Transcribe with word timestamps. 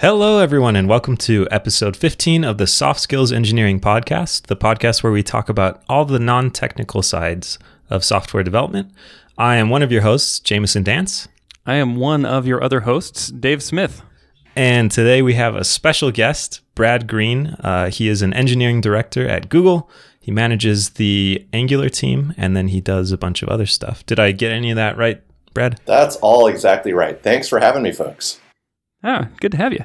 Hello, 0.00 0.38
everyone, 0.38 0.76
and 0.76 0.88
welcome 0.88 1.16
to 1.16 1.48
episode 1.50 1.96
15 1.96 2.44
of 2.44 2.56
the 2.56 2.68
Soft 2.68 3.00
Skills 3.00 3.32
Engineering 3.32 3.80
Podcast, 3.80 4.46
the 4.46 4.54
podcast 4.54 5.02
where 5.02 5.12
we 5.12 5.24
talk 5.24 5.48
about 5.48 5.82
all 5.88 6.04
the 6.04 6.20
non 6.20 6.52
technical 6.52 7.02
sides 7.02 7.58
of 7.90 8.04
software 8.04 8.44
development. 8.44 8.92
I 9.36 9.56
am 9.56 9.70
one 9.70 9.82
of 9.82 9.90
your 9.90 10.02
hosts, 10.02 10.38
Jamison 10.38 10.84
Dance, 10.84 11.26
I 11.66 11.74
am 11.74 11.96
one 11.96 12.24
of 12.24 12.46
your 12.46 12.62
other 12.62 12.82
hosts, 12.82 13.26
Dave 13.26 13.60
Smith. 13.60 14.02
and 14.54 14.88
today 14.88 15.20
we 15.20 15.34
have 15.34 15.56
a 15.56 15.64
special 15.64 16.12
guest, 16.12 16.60
Brad 16.76 17.08
Green. 17.08 17.56
Uh, 17.58 17.90
he 17.90 18.06
is 18.06 18.22
an 18.22 18.32
engineering 18.34 18.80
director 18.80 19.26
at 19.26 19.48
Google. 19.48 19.90
He 20.20 20.30
manages 20.30 20.90
the 20.90 21.44
Angular 21.52 21.88
team, 21.88 22.34
and 22.36 22.56
then 22.56 22.68
he 22.68 22.80
does 22.80 23.10
a 23.10 23.18
bunch 23.18 23.42
of 23.42 23.48
other 23.48 23.66
stuff. 23.66 24.06
Did 24.06 24.20
I 24.20 24.30
get 24.30 24.52
any 24.52 24.70
of 24.70 24.76
that 24.76 24.96
right, 24.96 25.20
Brad? 25.54 25.80
That's 25.86 26.14
all 26.16 26.46
exactly 26.46 26.92
right. 26.92 27.20
Thanks 27.20 27.48
for 27.48 27.58
having 27.58 27.82
me, 27.82 27.90
folks. 27.90 28.38
Ah, 29.02 29.28
good 29.40 29.52
to 29.52 29.58
have 29.58 29.72
you. 29.72 29.84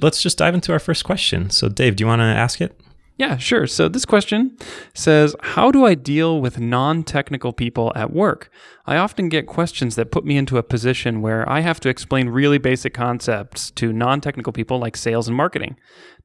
Let's 0.00 0.22
just 0.22 0.38
dive 0.38 0.54
into 0.54 0.72
our 0.72 0.78
first 0.78 1.04
question. 1.04 1.50
So, 1.50 1.68
Dave, 1.68 1.96
do 1.96 2.02
you 2.02 2.06
want 2.06 2.20
to 2.20 2.24
ask 2.24 2.60
it? 2.60 2.80
Yeah, 3.18 3.36
sure. 3.36 3.66
So 3.66 3.88
this 3.88 4.04
question 4.04 4.56
says 4.94 5.34
How 5.40 5.72
do 5.72 5.84
I 5.84 5.94
deal 5.94 6.40
with 6.40 6.60
non 6.60 7.02
technical 7.02 7.52
people 7.52 7.92
at 7.96 8.12
work? 8.12 8.48
I 8.86 8.96
often 8.96 9.28
get 9.28 9.48
questions 9.48 9.96
that 9.96 10.12
put 10.12 10.24
me 10.24 10.36
into 10.36 10.56
a 10.56 10.62
position 10.62 11.20
where 11.20 11.46
I 11.48 11.60
have 11.60 11.80
to 11.80 11.88
explain 11.88 12.28
really 12.28 12.58
basic 12.58 12.94
concepts 12.94 13.72
to 13.72 13.92
non 13.92 14.20
technical 14.20 14.52
people 14.52 14.78
like 14.78 14.96
sales 14.96 15.26
and 15.26 15.36
marketing. 15.36 15.76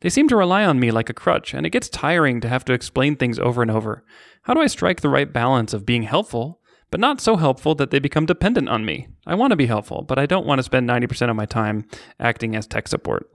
They 0.02 0.10
seem 0.10 0.28
to 0.28 0.36
rely 0.36 0.66
on 0.66 0.80
me 0.80 0.92
like 0.92 1.10
a 1.10 1.16
crutch, 1.16 1.56
and 1.56 1.66
it 1.66 1.72
gets 1.72 1.90
tiring 1.90 2.40
to 2.42 2.48
have 2.48 2.64
to 2.66 2.74
explain 2.74 3.16
things 3.16 3.40
over 3.40 3.64
and 3.64 3.72
over. 3.72 4.04
How 4.44 4.54
do 4.54 4.62
I 4.62 4.68
strike 4.68 5.02
the 5.02 5.10
right 5.10 5.34
balance 5.34 5.74
of 5.74 5.88
being 5.88 6.04
helpful, 6.04 6.62
but 6.94 7.00
not 7.00 7.20
so 7.20 7.38
helpful 7.38 7.74
that 7.74 7.90
they 7.90 7.98
become 7.98 8.28
dependent 8.28 8.70
on 8.70 8.86
me? 8.86 9.08
I 9.26 9.34
want 9.34 9.50
to 9.50 9.56
be 9.56 9.66
helpful, 9.66 10.04
but 10.04 10.20
I 10.20 10.28
don't 10.28 10.46
want 10.46 10.60
to 10.60 10.64
spend 10.64 10.88
90% 10.88 11.28
of 11.28 11.36
my 11.36 11.48
time 11.48 11.88
acting 12.20 12.56
as 12.56 12.68
tech 12.68 12.88
support. 12.88 13.32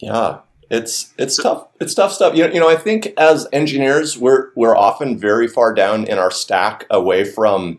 Yeah, 0.00 0.38
it's 0.70 1.12
it's 1.18 1.36
tough. 1.36 1.68
It's 1.82 1.92
tough 1.92 2.12
stuff. 2.12 2.34
You 2.34 2.46
know, 2.46 2.54
you 2.54 2.58
know, 2.58 2.70
I 2.70 2.76
think 2.76 3.12
as 3.18 3.46
engineers, 3.52 4.16
we're 4.16 4.52
we're 4.56 4.74
often 4.74 5.18
very 5.18 5.46
far 5.46 5.74
down 5.74 6.06
in 6.06 6.16
our 6.16 6.30
stack 6.30 6.86
away 6.88 7.24
from 7.24 7.78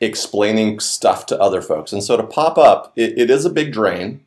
explaining 0.00 0.78
stuff 0.78 1.26
to 1.26 1.40
other 1.40 1.60
folks, 1.60 1.92
and 1.92 2.00
so 2.00 2.16
to 2.16 2.22
pop 2.22 2.56
up, 2.56 2.92
it, 2.94 3.18
it 3.18 3.28
is 3.28 3.44
a 3.44 3.50
big 3.50 3.72
drain. 3.72 4.24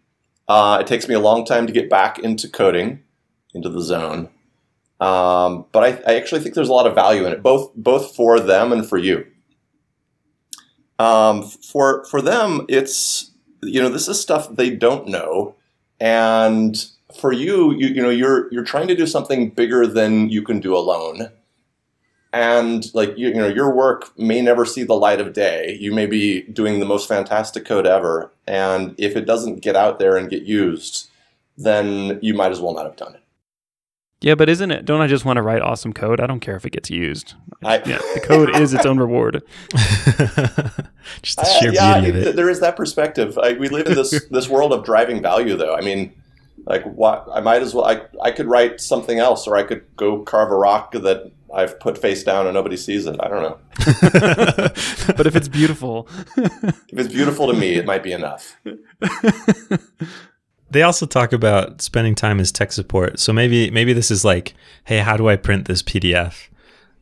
Uh, 0.50 0.80
it 0.82 0.88
takes 0.88 1.08
me 1.08 1.16
a 1.16 1.22
long 1.22 1.46
time 1.46 1.66
to 1.68 1.72
get 1.72 1.90
back 1.90 2.20
into 2.20 2.50
coding, 2.50 3.02
into 3.54 3.70
the 3.70 3.82
zone. 3.82 4.28
Um, 5.00 5.68
but 5.72 5.86
I, 5.86 6.12
I 6.12 6.16
actually 6.18 6.42
think 6.42 6.54
there's 6.54 6.68
a 6.68 6.74
lot 6.74 6.86
of 6.86 6.96
value 6.96 7.26
in 7.26 7.32
it, 7.32 7.42
both 7.42 7.74
both 7.76 8.14
for 8.14 8.42
them 8.42 8.74
and 8.74 8.86
for 8.86 8.98
you. 8.98 9.26
Um, 11.00 11.44
for 11.44 12.06
for 12.06 12.22
them, 12.22 12.66
it's 12.70 13.32
you 13.62 13.82
know 13.82 13.90
this 13.90 14.08
is 14.08 14.20
stuff 14.20 14.50
they 14.56 14.70
don't 14.70 15.08
know, 15.08 15.56
and 16.00 16.86
for 17.20 17.32
you, 17.32 17.74
you 17.74 17.88
you 17.88 18.02
know 18.02 18.10
you're 18.10 18.52
you're 18.52 18.64
trying 18.64 18.88
to 18.88 18.96
do 18.96 19.08
something 19.08 19.50
bigger 19.50 19.86
than 19.88 20.30
you 20.30 20.42
can 20.42 20.60
do 20.60 20.76
alone, 20.76 21.30
and 22.32 22.94
like 22.94 23.18
you, 23.18 23.30
you 23.30 23.36
know 23.36 23.48
your 23.48 23.74
work 23.74 24.18
may 24.18 24.42
never 24.42 24.66
see 24.66 24.84
the 24.84 24.94
light 24.94 25.20
of 25.20 25.34
day. 25.34 25.78
You 25.80 25.94
may 25.94 26.06
be 26.06 26.44
doing 26.44 26.80
the 26.80 26.86
most 26.86 27.08
fantastic 27.10 27.66
code 27.66 27.88
ever, 27.88 28.32
and 28.48 28.96
if 28.98 29.18
it 29.18 29.26
doesn't 29.26 29.62
get 29.62 29.76
out 29.76 30.00
there 30.00 30.16
and 30.16 30.30
get 30.30 30.44
used, 30.44 31.10
then 31.58 32.20
you 32.22 32.34
might 32.34 32.52
as 32.52 32.62
well 32.62 32.74
not 32.74 32.86
have 32.86 32.96
done 32.96 33.16
it. 33.16 33.25
Yeah, 34.22 34.36
but 34.36 34.50
isn't 34.50 34.72
it? 34.72 34.86
Don't 34.86 35.02
I 35.02 35.08
just 35.08 35.26
want 35.26 35.38
to 35.38 35.44
write 35.44 35.62
awesome 35.62 35.94
code? 35.94 36.20
I 36.20 36.26
don't 36.28 36.40
care 36.40 36.56
if 36.56 36.66
it 36.66 36.72
gets 36.72 36.90
used. 36.90 37.34
I, 37.64 37.76
Yeah, 37.86 38.00
the 38.14 38.22
code 38.24 38.56
is 38.56 38.74
its 38.74 38.86
own 38.86 38.98
reward. 38.98 39.44
just 41.22 41.38
the 41.38 41.46
sheer 41.60 41.70
I- 41.72 41.74
yeah, 41.74 42.00
beauty 42.00 42.10
of 42.10 42.16
it- 42.24 42.28
it. 42.30 42.36
there 42.36 42.50
is 42.50 42.60
that 42.62 42.76
perspective. 42.76 43.38
I, 43.38 43.54
we 43.54 43.68
live 43.70 43.88
in 43.88 43.96
this 43.96 44.26
this 44.32 44.48
world 44.50 44.72
of 44.74 44.84
driving 44.86 45.22
value, 45.22 45.56
though. 45.58 45.76
I 45.76 45.82
mean, 45.82 46.14
like, 46.66 46.84
what 46.86 47.28
I 47.32 47.42
might 47.42 47.62
as 47.62 47.74
well. 47.76 47.86
I 47.86 48.02
I 48.24 48.32
could 48.32 48.48
write 48.48 48.80
something 48.82 49.20
else, 49.20 49.48
or 49.48 49.58
I 49.58 49.64
could 49.64 49.84
go 49.98 50.20
carve 50.24 50.50
a 50.50 50.56
rock 50.56 50.94
that 50.94 51.32
I've 51.54 51.80
put 51.80 51.98
face 51.98 52.24
down 52.24 52.48
and 52.48 52.54
nobody 52.54 52.78
sees 52.78 53.06
it. 53.06 53.16
I 53.20 53.28
don't 53.28 53.44
know. 53.44 53.60
But 55.18 55.28
if 55.28 55.36
it's 55.36 55.48
beautiful, 55.48 56.08
If 56.36 56.98
it's 57.00 57.14
beautiful 57.14 57.48
to 57.48 57.54
me, 57.54 57.76
it 57.76 57.86
might 57.86 58.02
be 58.04 58.12
enough. 58.14 58.58
They 60.72 60.82
also 60.82 61.06
talk 61.06 61.32
about 61.32 61.82
spending 61.82 62.16
time 62.16 62.40
as 62.40 62.52
tech 62.52 62.72
support. 62.72 63.20
So 63.20 63.32
maybe 63.32 63.70
maybe 63.72 63.94
this 63.94 64.10
is 64.12 64.26
like, 64.26 64.54
hey, 64.86 65.00
how 65.00 65.16
do 65.18 65.30
I 65.30 65.36
print 65.36 65.68
this 65.68 65.82
PDF? 65.84 66.48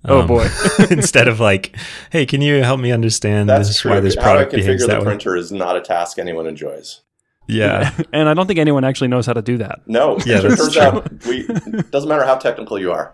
Oh, 0.05 0.21
Um, 0.21 0.27
boy. 0.27 0.47
instead 0.91 1.27
of 1.29 1.39
like, 1.39 1.75
hey, 2.11 2.25
can 2.25 2.41
you 2.41 2.61
help 2.61 2.79
me 2.81 2.91
understand 2.91 3.47
That's 3.47 3.69
this 3.69 3.79
true. 3.79 3.91
why 3.91 3.99
this 4.01 4.15
How 4.15 4.21
I 4.21 4.23
product 4.23 4.51
behaves 4.53 4.83
configure 4.83 4.87
that 4.87 4.93
the 4.95 4.99
way? 4.99 5.05
printer 5.05 5.35
is 5.37 5.51
not 5.51 5.77
a 5.77 5.81
task 5.81 6.19
anyone 6.19 6.45
enjoys. 6.45 7.01
Yeah. 7.47 7.93
and 8.13 8.27
I 8.27 8.33
don't 8.33 8.45
think 8.47 8.59
anyone 8.59 8.83
actually 8.83 9.07
knows 9.07 9.25
how 9.25 9.33
to 9.33 9.41
do 9.41 9.57
that. 9.59 9.79
No, 9.87 10.17
Yeah, 10.25 10.39
it 10.39 10.41
that's 10.43 10.57
turns 10.61 10.73
true. 10.73 10.81
out 10.81 11.25
we 11.25 11.47
doesn't 11.91 12.09
matter 12.09 12.25
how 12.25 12.35
technical 12.35 12.77
you 12.77 12.91
are, 12.91 13.13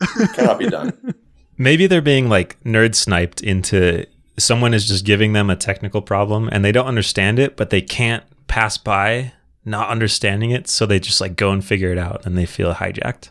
it 0.00 0.32
cannot 0.34 0.58
be 0.58 0.68
done. 0.70 1.14
Maybe 1.58 1.86
they're 1.86 2.00
being 2.00 2.30
like 2.30 2.58
nerd 2.64 2.94
sniped 2.94 3.42
into 3.42 4.06
someone 4.38 4.72
is 4.72 4.88
just 4.88 5.04
giving 5.04 5.34
them 5.34 5.50
a 5.50 5.56
technical 5.56 6.00
problem 6.00 6.48
and 6.50 6.64
they 6.64 6.72
don't 6.72 6.86
understand 6.86 7.38
it, 7.38 7.56
but 7.58 7.68
they 7.68 7.82
can't 7.82 8.24
pass 8.48 8.78
by 8.78 9.32
not 9.64 9.88
understanding 9.88 10.50
it, 10.50 10.68
so 10.68 10.86
they 10.86 10.98
just 11.00 11.20
like 11.20 11.36
go 11.36 11.50
and 11.52 11.64
figure 11.64 11.90
it 11.92 11.98
out 11.98 12.24
and 12.26 12.36
they 12.36 12.46
feel 12.46 12.74
hijacked. 12.74 13.30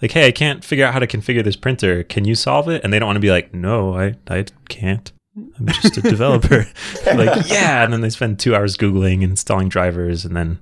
Like, 0.00 0.12
hey, 0.12 0.26
I 0.28 0.30
can't 0.32 0.64
figure 0.64 0.84
out 0.84 0.92
how 0.92 1.00
to 1.00 1.06
configure 1.08 1.42
this 1.42 1.56
printer. 1.56 2.04
Can 2.04 2.24
you 2.24 2.34
solve 2.36 2.68
it? 2.68 2.84
And 2.84 2.92
they 2.92 2.98
don't 3.00 3.06
want 3.08 3.16
to 3.16 3.20
be 3.20 3.30
like, 3.30 3.52
no, 3.52 3.94
I, 3.98 4.14
I 4.28 4.44
can't. 4.68 5.10
I'm 5.36 5.66
just 5.66 5.96
a 5.96 6.02
developer. 6.02 6.66
like, 7.06 7.48
yeah. 7.48 7.82
And 7.84 7.92
then 7.92 8.00
they 8.00 8.10
spend 8.10 8.38
two 8.38 8.54
hours 8.54 8.76
Googling 8.76 9.14
and 9.22 9.30
installing 9.30 9.68
drivers 9.68 10.24
and 10.24 10.36
then 10.36 10.58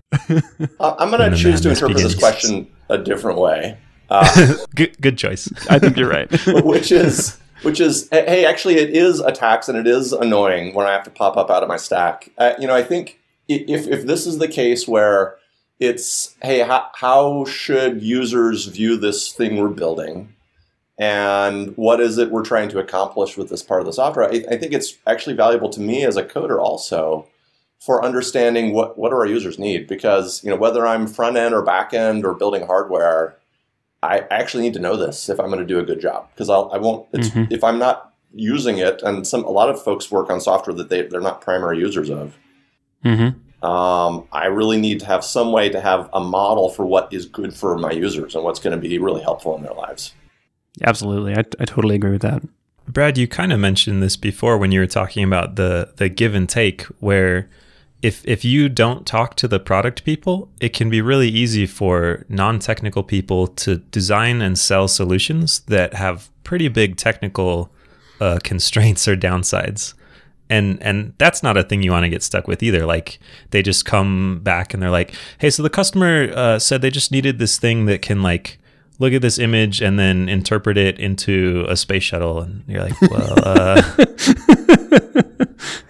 Uh, 0.81 0.95
I'm 0.99 1.11
going 1.11 1.21
to 1.21 1.31
the 1.31 1.37
choose 1.37 1.61
to 1.63 1.69
madness 1.69 1.83
interpret 1.83 1.97
this 2.03 2.15
question 2.15 2.71
a 2.89 2.99
different 2.99 3.39
way. 3.39 3.79
Uh, 4.09 4.55
good, 4.77 4.97
good 5.01 5.19
choice. 5.19 5.49
I 5.69 5.81
think 5.81 5.97
you're 5.97 6.09
right. 6.09 6.31
which 6.65 6.93
is 6.93 7.41
which 7.63 7.81
is 7.81 8.09
hey 8.13 8.47
actually 8.47 8.77
it 8.77 8.91
is 8.91 9.19
a 9.19 9.33
tax 9.33 9.69
and 9.69 9.77
it 9.77 9.89
is 9.89 10.13
annoying 10.13 10.73
when 10.75 10.87
i 10.87 10.93
have 10.93 11.03
to 11.03 11.11
pop 11.11 11.37
up 11.37 11.51
out 11.51 11.65
of 11.65 11.69
my 11.69 11.77
stack 11.77 12.29
uh, 12.39 12.53
you 12.57 12.69
know 12.69 12.75
i 12.77 12.85
think 12.85 13.09
i- 13.09 13.26
if, 13.49 13.87
if 13.87 14.07
this 14.07 14.27
is 14.27 14.39
the 14.39 14.49
case 14.49 14.87
where 14.89 15.37
it's 15.79 16.35
hey 16.43 16.61
how, 16.61 16.89
how 16.95 17.45
should 17.45 18.03
users 18.03 18.67
view 18.67 18.97
this 18.97 19.33
thing 19.33 19.57
we're 19.57 19.69
building 19.69 20.35
and 20.99 21.77
what 21.77 22.01
is 22.01 22.17
it 22.19 22.31
we're 22.31 22.45
trying 22.45 22.69
to 22.71 22.79
accomplish 22.79 23.37
with 23.37 23.51
this 23.51 23.63
part 23.63 23.81
of 23.81 23.87
the 23.87 23.93
software 23.93 24.27
i, 24.27 24.43
I 24.51 24.57
think 24.57 24.73
it's 24.73 24.97
actually 25.07 25.37
valuable 25.37 25.69
to 25.71 25.81
me 25.81 26.05
as 26.05 26.17
a 26.17 26.25
coder 26.25 26.59
also 26.59 27.27
for 27.79 28.03
understanding 28.05 28.73
what, 28.73 28.97
what 28.99 29.11
do 29.11 29.17
our 29.17 29.27
users 29.27 29.59
need 29.59 29.87
because 29.87 30.43
you 30.43 30.51
know 30.51 30.57
whether 30.57 30.87
i'm 30.87 31.07
front 31.07 31.37
end 31.37 31.55
or 31.55 31.63
back 31.63 31.93
end 31.93 32.25
or 32.25 32.35
building 32.35 32.67
hardware 32.67 33.37
I 34.03 34.19
actually 34.31 34.63
need 34.63 34.75
to 34.75 34.79
know 34.79 34.97
this 34.97 35.29
if 35.31 35.41
I'm 35.41 35.47
going 35.47 35.59
to 35.59 35.65
do 35.67 35.81
a 35.81 35.83
good 35.83 36.01
job 36.01 36.29
because 36.33 36.49
I'll, 36.51 36.71
I 36.73 36.77
won't. 36.77 37.09
It's, 37.13 37.31
Mhm. 37.31 37.51
If 37.51 37.65
I'm 37.65 37.79
not 37.79 38.13
using 38.35 38.77
it, 38.79 39.03
and 39.03 39.27
some 39.27 39.43
a 39.45 39.51
lot 39.51 39.71
of 39.71 39.83
folks 39.83 40.11
work 40.13 40.31
on 40.31 40.41
software 40.41 40.77
that 40.77 40.91
they 40.91 41.03
they're 41.03 41.21
not 41.23 41.41
primary 41.41 41.79
users 41.79 42.11
of. 42.11 42.37
Hmm 43.07 43.67
Um, 43.67 44.29
I 44.33 44.47
really 44.47 44.79
need 44.79 45.01
to 45.01 45.07
have 45.07 45.25
some 45.25 45.51
way 45.51 45.69
to 45.71 45.81
have 45.81 46.09
a 46.13 46.21
model 46.21 46.69
for 46.69 46.85
what 46.85 47.13
is 47.13 47.27
good 47.27 47.53
for 47.55 47.79
my 47.79 47.91
users 47.91 48.35
and 48.35 48.45
what's 48.45 48.61
going 48.61 48.81
to 48.81 48.89
be 48.89 48.99
really 48.99 49.23
helpful 49.23 49.57
in 49.57 49.63
their 49.63 49.75
lives. 49.75 50.15
Absolutely. 50.83 51.35
I, 51.35 51.43
I 51.59 51.65
totally 51.65 51.95
agree 51.95 52.13
with 52.13 52.23
that. 52.23 52.43
Brad, 52.89 53.19
you 53.19 53.27
kind 53.27 53.53
of 53.53 53.59
mentioned 53.59 54.03
this 54.03 54.17
before 54.17 54.59
when 54.59 54.73
you 54.73 54.81
were 54.81 54.87
talking 54.87 55.25
about 55.25 55.57
the 55.57 55.93
the 55.97 56.09
give 56.09 56.35
and 56.35 56.49
take 56.49 56.83
where 57.01 57.49
if 58.03 58.23
if 58.25 58.45
you 58.45 58.69
don't 58.69 59.07
talk 59.07 59.35
to 59.37 59.49
the 59.49 59.59
product 59.59 60.05
people, 60.05 60.49
it 60.61 60.73
can 60.73 60.89
be 60.91 61.01
really 61.01 61.29
easy 61.29 61.67
for 61.67 62.25
non-technical 62.29 63.03
people 63.03 63.49
to 63.49 63.79
design 63.79 64.43
and 64.43 64.59
sell 64.59 64.87
solutions 64.87 65.61
that 65.61 65.95
have 65.95 66.31
pretty 66.45 66.69
big 66.69 66.97
technical 66.97 67.73
uh, 68.21 68.39
constraints 68.45 69.09
or 69.09 69.17
downsides. 69.17 69.95
And 70.49 70.81
and 70.83 71.13
that's 71.19 71.43
not 71.43 71.57
a 71.57 71.63
thing 71.63 71.83
you 71.83 71.91
want 71.91 72.05
to 72.05 72.09
get 72.09 72.23
stuck 72.23 72.47
with 72.47 72.63
either. 72.63 72.87
Like 72.87 73.19
they 73.51 73.63
just 73.63 73.85
come 73.85 74.41
back 74.43 74.73
and 74.73 74.83
they're 74.83 74.91
like, 74.91 75.15
"Hey, 75.39 75.51
so 75.51 75.63
the 75.63 75.71
customer 75.71 76.31
uh, 76.35 76.59
said 76.59 76.83
they 76.83 76.91
just 76.91 77.11
needed 77.11 77.39
this 77.39 77.59
thing 77.59 77.87
that 77.87 78.03
can 78.03 78.23
like 78.23 78.59
look 78.99 79.13
at 79.13 79.23
this 79.23 79.39
image 79.39 79.83
and 79.83 79.99
then 79.99 80.29
interpret 80.29 80.79
it 80.79 80.99
into 81.01 81.67
a 81.69 81.77
space 81.77 82.05
shuttle." 82.05 82.41
And 82.41 82.63
you're 82.69 82.83
like, 82.83 83.01
"Well, 83.03 83.35
uh, 83.45 83.83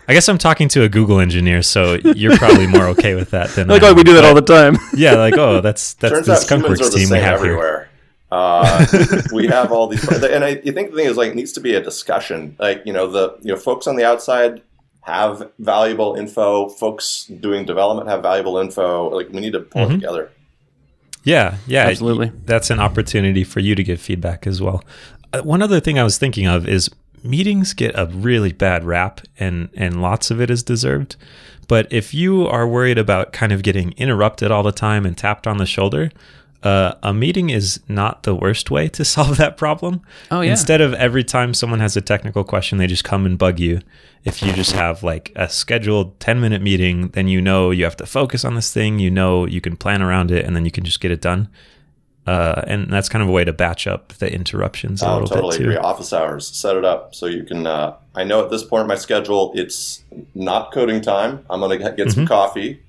I 0.09 0.15
guess 0.15 0.29
I'm 0.29 0.39
talking 0.39 0.69
to 0.69 0.85
a 0.85 0.89
Google 0.89 1.19
engineer, 1.21 1.63
so 1.63 1.95
you're 1.95 2.37
probably 2.37 2.67
more 2.67 2.87
okay 2.89 3.15
with 3.15 3.31
that 3.31 3.51
than 3.51 3.67
Like, 3.77 3.83
I 3.83 3.89
oh, 3.89 3.91
am. 3.91 3.97
we 3.97 4.05
do 4.05 4.15
that 4.15 4.25
all 4.25 4.35
the 4.35 4.41
time. 4.41 4.77
Yeah, 4.95 5.17
like 5.17 5.37
oh, 5.37 5.61
that's 5.61 5.95
that's 5.95 6.13
Turns 6.13 6.27
the 6.27 6.33
out 6.33 6.49
humans 6.49 6.81
Skunkworks 6.81 6.93
the 6.93 6.99
team 6.99 7.11
we 7.11 7.17
same 7.17 7.23
have 7.23 7.43
here. 7.43 7.86
Everywhere. 8.31 9.23
Uh, 9.23 9.23
we 9.33 9.47
have 9.47 9.73
all 9.73 9.87
these, 9.87 10.07
and 10.09 10.45
I 10.45 10.61
you 10.65 10.73
think 10.73 10.91
the 10.91 10.97
thing 10.97 11.07
is 11.07 11.17
like 11.17 11.31
it 11.31 11.37
needs 11.37 11.53
to 11.53 11.61
be 11.61 11.75
a 11.75 11.83
discussion. 11.83 12.57
Like 12.59 12.83
you 12.85 12.93
know 12.93 13.07
the 13.07 13.37
you 13.43 13.53
know 13.53 13.59
folks 13.59 13.87
on 13.87 13.97
the 13.97 14.05
outside 14.05 14.63
have 15.03 15.51
valuable 15.59 16.17
info. 16.17 16.69
Folks 16.69 17.27
doing 17.27 17.65
development 17.65 18.09
have 18.09 18.23
valuable 18.23 18.59
info. 18.59 19.09
Like 19.11 19.29
we 19.31 19.41
need 19.41 19.53
to 19.53 19.61
pull 19.61 19.87
Mhm. 19.87 19.91
it 19.91 19.95
together. 19.95 20.31
Yeah, 21.25 21.57
yeah, 21.67 21.87
Absolutely. 21.89 22.31
That's 22.45 22.71
an 22.71 22.79
opportunity 22.79 23.43
for 23.43 23.59
you 23.59 23.75
to 23.75 23.83
give 23.83 24.01
feedback 24.01 24.47
as 24.47 24.63
well. 24.63 24.85
Uh, 25.33 25.43
one 25.43 25.61
other 25.61 25.81
thing 25.81 25.99
I 25.99 26.05
was 26.05 26.19
thinking 26.19 26.47
of 26.47 26.69
is 26.69 26.89
meetings 27.25 27.75
get 27.75 27.99
a 27.99 28.07
really 28.07 28.53
bad 28.53 28.85
rap, 28.85 29.21
and 29.39 29.69
and 29.77 30.01
lots 30.01 30.31
of 30.31 30.41
it 30.41 30.51
is 30.51 30.63
deserved. 30.63 31.17
But 31.69 31.89
if 31.91 32.15
you 32.15 32.47
are 32.47 32.67
worried 32.69 32.97
about 32.99 33.33
kind 33.33 33.51
of 33.53 33.65
getting 33.65 33.93
interrupted 33.97 34.53
all 34.53 34.63
the 34.63 34.71
time 34.71 35.05
and 35.05 35.17
tapped 35.19 35.49
on 35.49 35.57
the 35.59 35.67
shoulder, 35.67 36.13
uh, 36.63 36.95
a 37.03 37.13
meeting 37.15 37.51
is 37.51 37.81
not 37.89 38.23
the 38.25 38.35
worst 38.35 38.71
way 38.71 38.89
to 38.89 39.05
solve 39.15 39.37
that 39.37 39.57
problem. 39.57 40.01
Oh, 40.31 40.41
yeah. 40.41 40.51
Instead 40.53 40.81
of 40.81 40.95
every 40.95 41.25
time 41.25 41.55
someone 41.55 41.81
has 41.81 41.97
a 41.97 42.01
technical 42.01 42.45
question, 42.45 42.79
they 42.79 42.87
just 42.87 43.05
come 43.05 43.27
and 43.27 43.39
bug 43.39 43.59
you. 43.61 43.81
If 44.25 44.43
you 44.43 44.53
just 44.53 44.73
have 44.73 45.03
like 45.05 45.31
a 45.37 45.49
scheduled 45.49 46.19
10 46.19 46.41
minute 46.41 46.61
meeting, 46.63 47.09
then 47.11 47.29
you 47.29 47.41
know 47.41 47.71
you 47.71 47.85
have 47.85 47.97
to 47.99 48.07
focus 48.07 48.45
on 48.45 48.55
this 48.57 48.73
thing, 48.73 48.99
you 48.99 49.11
know 49.11 49.47
you 49.47 49.61
can 49.61 49.77
plan 49.77 50.03
around 50.03 50.31
it, 50.33 50.45
and 50.45 50.57
then 50.57 50.65
you 50.65 50.71
can 50.73 50.83
just 50.85 51.01
get 51.01 51.11
it 51.13 51.21
done. 51.21 51.49
Uh, 52.27 52.61
and 52.67 52.91
that's 52.93 53.09
kind 53.09 53.23
of 53.23 53.29
a 53.29 53.31
way 53.33 53.45
to 53.45 53.53
batch 53.53 53.87
up 53.87 54.13
the 54.15 54.33
interruptions 54.33 55.01
a 55.01 55.09
Oh, 55.09 55.13
little 55.21 55.29
totally 55.29 55.59
bit 55.59 55.65
too. 55.65 55.71
agree. 55.71 55.77
Office 55.77 56.13
hours, 56.13 56.49
set 56.49 56.75
it 56.77 56.85
up 56.85 57.15
so 57.15 57.27
you 57.27 57.45
can. 57.45 57.69
Uh, 57.69 57.95
I 58.17 58.25
know 58.25 58.43
at 58.45 58.51
this 58.51 58.65
point 58.65 58.81
in 58.81 58.89
my 58.89 58.97
schedule, 58.97 59.53
it's 59.55 60.03
not 60.35 60.73
coding 60.73 61.01
time. 61.01 61.45
I'm 61.49 61.61
gonna 61.61 61.77
get, 61.79 61.97
get 61.97 62.09
Mm-hmm. 62.09 62.15
some 62.17 62.27
coffee, 62.27 62.83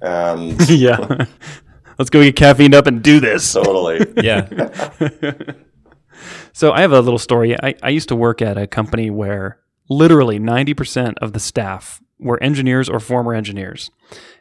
and 0.00 0.58
yeah. 0.70 1.26
Let's 1.98 2.10
go 2.10 2.22
get 2.22 2.36
caffeined 2.36 2.74
up 2.74 2.86
and 2.86 3.02
do 3.02 3.20
this. 3.20 3.52
totally. 3.52 4.06
Yeah. 4.22 4.48
So 6.52 6.72
I 6.72 6.80
have 6.80 6.90
a 6.90 7.00
little 7.00 7.18
story. 7.18 7.54
I, 7.62 7.76
I 7.82 7.90
used 7.90 8.08
to 8.08 8.16
work 8.16 8.42
at 8.42 8.58
a 8.58 8.66
company 8.66 9.10
where 9.10 9.60
literally 9.88 10.40
90% 10.40 11.14
of 11.22 11.32
the 11.32 11.38
staff 11.38 12.00
were 12.18 12.42
engineers 12.42 12.88
or 12.88 12.98
former 12.98 13.32
engineers, 13.34 13.92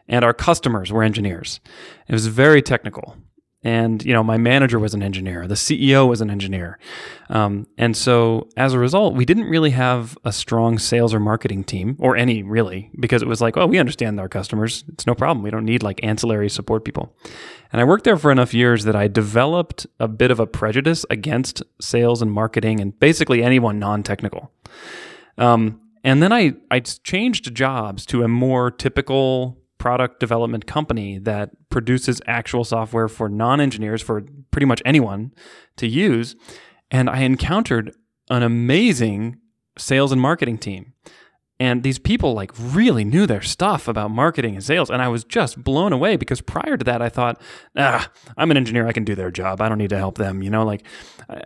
and 0.07 0.25
our 0.25 0.33
customers 0.33 0.92
were 0.92 1.04
engineers. 1.04 1.59
It 2.07 2.13
was 2.13 2.25
very 2.25 2.63
technical. 2.63 3.18
And, 3.63 4.06
you 4.06 4.13
know, 4.13 4.24
my 4.24 4.38
manager 4.38 4.77
was 4.77 4.94
an 4.94 5.01
engineer, 5.01 5.48
the 5.48 5.56
CEO 5.56 6.07
was 6.07 6.21
an 6.21 6.30
engineer. 6.30 6.77
Um, 7.30 7.65
and 7.77 7.98
so 7.98 8.48
as 8.56 8.74
a 8.74 8.80
result, 8.80 9.15
we 9.15 9.25
didn't 9.25 9.45
really 9.45 9.71
have 9.71 10.15
a 10.24 10.31
strong 10.31 10.77
sales 10.77 11.13
or 11.13 11.19
marketing 11.19 11.63
team, 11.63 11.98
or 12.00 12.15
any 12.15 12.44
really, 12.44 12.92
because 13.00 13.21
it 13.21 13.27
was 13.27 13.42
like, 13.42 13.56
well, 13.56 13.68
we 13.68 13.80
understand 13.80 14.19
our 14.19 14.30
customers. 14.30 14.83
It's 14.89 15.07
no 15.07 15.15
problem. 15.15 15.44
We 15.44 15.50
don't 15.50 15.65
need 15.65 15.81
like 15.81 16.00
ancillary 16.04 16.50
support 16.50 16.86
people. 16.86 17.15
And 17.71 17.81
I 17.81 17.83
worked 17.83 18.04
there 18.04 18.18
for 18.18 18.31
enough 18.31 18.54
years 18.54 18.83
that 18.86 18.95
I 18.95 19.07
developed 19.07 19.88
a 20.00 20.07
bit 20.07 20.31
of 20.31 20.39
a 20.39 20.48
prejudice 20.48 21.06
against 21.09 21.63
sales 21.81 22.21
and 22.21 22.31
marketing 22.31 22.80
and 22.80 22.98
basically 23.00 23.44
anyone 23.44 23.80
non 23.80 24.04
technical. 24.04 24.51
Um, 25.38 25.81
and 26.04 26.24
then 26.24 26.31
I, 26.31 26.54
I 26.71 26.80
changed 26.80 27.54
jobs 27.54 28.06
to 28.07 28.24
a 28.24 28.27
more 28.27 28.71
typical 28.71 29.57
product 29.78 30.20
development 30.20 30.66
company 30.66 31.20
that 31.20 31.52
produces 31.70 32.22
actual 32.28 32.64
software 32.64 33.08
for 33.08 33.30
non 33.30 33.62
engineers, 33.62 34.02
for 34.02 34.24
pretty 34.52 34.66
much 34.66 34.82
anyone 34.86 35.34
to 35.78 35.88
use. 35.88 36.36
And 36.92 37.10
I 37.10 37.20
encountered 37.22 37.94
an 38.30 38.44
amazing 38.44 39.38
sales 39.78 40.12
and 40.12 40.22
marketing 40.22 40.58
team. 40.58 40.94
And 41.60 41.82
these 41.82 41.98
people 41.98 42.34
like 42.34 42.52
really 42.60 43.04
knew 43.04 43.26
their 43.26 43.42
stuff 43.42 43.88
about 43.88 44.12
marketing 44.12 44.54
and 44.54 44.64
sales. 44.64 44.92
And 44.92 45.02
I 45.02 45.08
was 45.08 45.24
just 45.24 45.64
blown 45.64 45.92
away 45.92 46.16
because 46.16 46.40
prior 46.40 46.78
to 46.78 46.84
that, 46.84 47.02
I 47.02 47.10
thought, 47.10 47.42
ah, 47.76 48.12
I'm 48.38 48.52
an 48.52 48.58
engineer. 48.58 48.88
I 48.88 48.94
can 48.94 49.04
do 49.04 49.16
their 49.16 49.32
job. 49.32 49.60
I 49.60 49.68
don't 49.68 49.80
need 49.80 49.90
to 49.90 49.98
help 49.98 50.18
them. 50.18 50.44
You 50.44 50.52
know, 50.52 50.64
like 50.64 50.84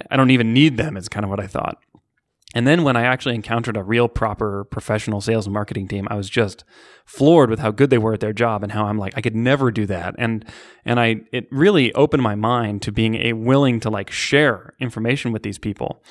I 0.10 0.18
don't 0.18 0.31
even 0.31 0.54
need 0.54 0.75
them, 0.75 0.98
is 0.98 1.07
kind 1.07 1.24
of 1.24 1.30
what 1.30 1.39
I 1.39 1.48
thought. 1.48 1.81
And 2.53 2.68
then 2.68 2.83
when 2.83 2.98
I 2.98 3.03
actually 3.03 3.36
encountered 3.36 3.77
a 3.77 3.83
real 3.83 4.07
proper 4.07 4.65
professional 4.65 5.21
sales 5.21 5.45
and 5.45 5.53
marketing 5.53 5.88
team, 5.88 6.07
I 6.09 6.15
was 6.15 6.30
just 6.30 6.63
floored 7.06 7.50
with 7.50 7.59
how 7.59 7.71
good 7.71 7.89
they 7.89 7.98
were 7.98 8.13
at 8.13 8.19
their 8.19 8.33
job 8.33 8.63
and 8.63 8.71
how 8.71 8.86
I'm 8.86 8.98
like 8.98 9.13
I 9.18 9.21
could 9.21 9.36
never 9.36 9.71
do 9.71 9.86
that. 9.86 10.15
And 10.18 10.45
and 10.86 11.00
I 11.00 11.21
it 11.31 11.48
really 11.51 11.94
opened 11.94 12.24
my 12.24 12.36
mind 12.36 12.81
to 12.83 12.92
being 12.92 13.15
a 13.15 13.33
willing 13.33 13.80
to 13.81 13.89
like 13.89 14.12
share 14.12 14.74
information 14.80 15.31
with 15.31 15.44
these 15.44 15.57
people. 15.57 16.03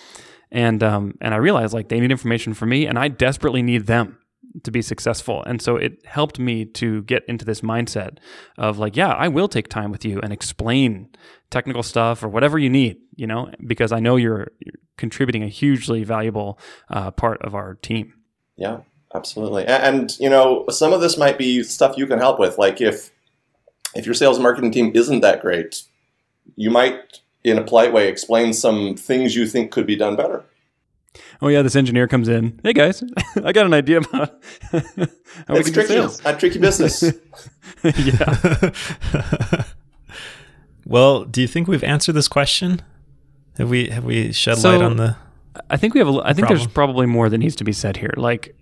And 0.50 0.82
um 0.82 1.14
and 1.20 1.34
I 1.34 1.38
realized 1.38 1.74
like 1.74 1.88
they 1.88 2.00
need 2.00 2.10
information 2.10 2.54
from 2.54 2.70
me 2.70 2.86
and 2.86 2.98
I 2.98 3.08
desperately 3.08 3.62
need 3.62 3.86
them 3.86 4.16
to 4.64 4.70
be 4.70 4.82
successful. 4.82 5.42
And 5.44 5.62
so 5.62 5.76
it 5.76 6.04
helped 6.04 6.38
me 6.38 6.64
to 6.64 7.02
get 7.02 7.24
into 7.28 7.44
this 7.44 7.60
mindset 7.60 8.18
of 8.58 8.78
like, 8.78 8.96
yeah, 8.96 9.10
I 9.10 9.28
will 9.28 9.48
take 9.48 9.68
time 9.68 9.92
with 9.92 10.04
you 10.04 10.20
and 10.20 10.32
explain 10.32 11.10
technical 11.50 11.82
stuff 11.82 12.22
or 12.22 12.28
whatever 12.28 12.58
you 12.58 12.70
need, 12.70 12.98
you 13.14 13.26
know, 13.26 13.50
because 13.66 13.92
I 13.92 14.00
know 14.00 14.16
you're, 14.16 14.48
you're 14.58 14.74
contributing 15.00 15.42
a 15.42 15.48
hugely 15.48 16.04
valuable 16.04 16.58
uh, 16.88 17.10
part 17.10 17.42
of 17.42 17.54
our 17.54 17.74
team. 17.74 18.14
Yeah, 18.56 18.80
absolutely. 19.14 19.66
And, 19.66 20.16
you 20.20 20.30
know, 20.30 20.64
some 20.68 20.92
of 20.92 21.00
this 21.00 21.16
might 21.18 21.38
be 21.38 21.64
stuff 21.64 21.96
you 21.98 22.06
can 22.06 22.18
help 22.20 22.38
with. 22.38 22.58
Like 22.58 22.80
if 22.80 23.10
if 23.96 24.06
your 24.06 24.14
sales 24.14 24.36
and 24.36 24.44
marketing 24.44 24.70
team 24.70 24.92
isn't 24.94 25.20
that 25.20 25.40
great, 25.40 25.82
you 26.54 26.70
might, 26.70 27.20
in 27.42 27.58
a 27.58 27.64
polite 27.64 27.92
way, 27.92 28.06
explain 28.08 28.52
some 28.52 28.94
things 28.94 29.34
you 29.34 29.46
think 29.46 29.72
could 29.72 29.86
be 29.86 29.96
done 29.96 30.14
better. 30.14 30.44
Oh 31.42 31.48
yeah, 31.48 31.62
this 31.62 31.74
engineer 31.74 32.06
comes 32.06 32.28
in. 32.28 32.60
Hey 32.62 32.72
guys, 32.72 33.02
I 33.44 33.50
got 33.52 33.66
an 33.66 33.74
idea 33.74 33.98
about 33.98 34.40
how 34.70 34.80
we 35.54 35.60
It's 35.60 35.64
can 35.64 35.64
do 35.64 35.72
tricky. 35.72 35.88
sales. 35.88 36.20
A 36.24 36.36
tricky 36.36 36.58
business. 36.60 37.02
yeah. 37.82 38.82
well, 40.86 41.24
do 41.24 41.40
you 41.40 41.48
think 41.48 41.66
we've 41.66 41.82
answered 41.82 42.12
this 42.12 42.28
question? 42.28 42.82
Have 43.60 43.70
we 43.70 43.88
have 43.88 44.04
we 44.04 44.32
shed 44.32 44.58
So- 44.58 44.70
light 44.70 44.82
on 44.82 44.96
the 44.96 45.16
I 45.68 45.76
think 45.76 45.94
we 45.94 46.00
have. 46.00 46.08
A, 46.08 46.20
I 46.24 46.32
think 46.32 46.48
there's 46.48 46.66
probably 46.66 47.06
more 47.06 47.28
that 47.28 47.38
needs 47.38 47.56
to 47.56 47.64
be 47.64 47.72
said 47.72 47.96
here. 47.96 48.14
Like, 48.16 48.54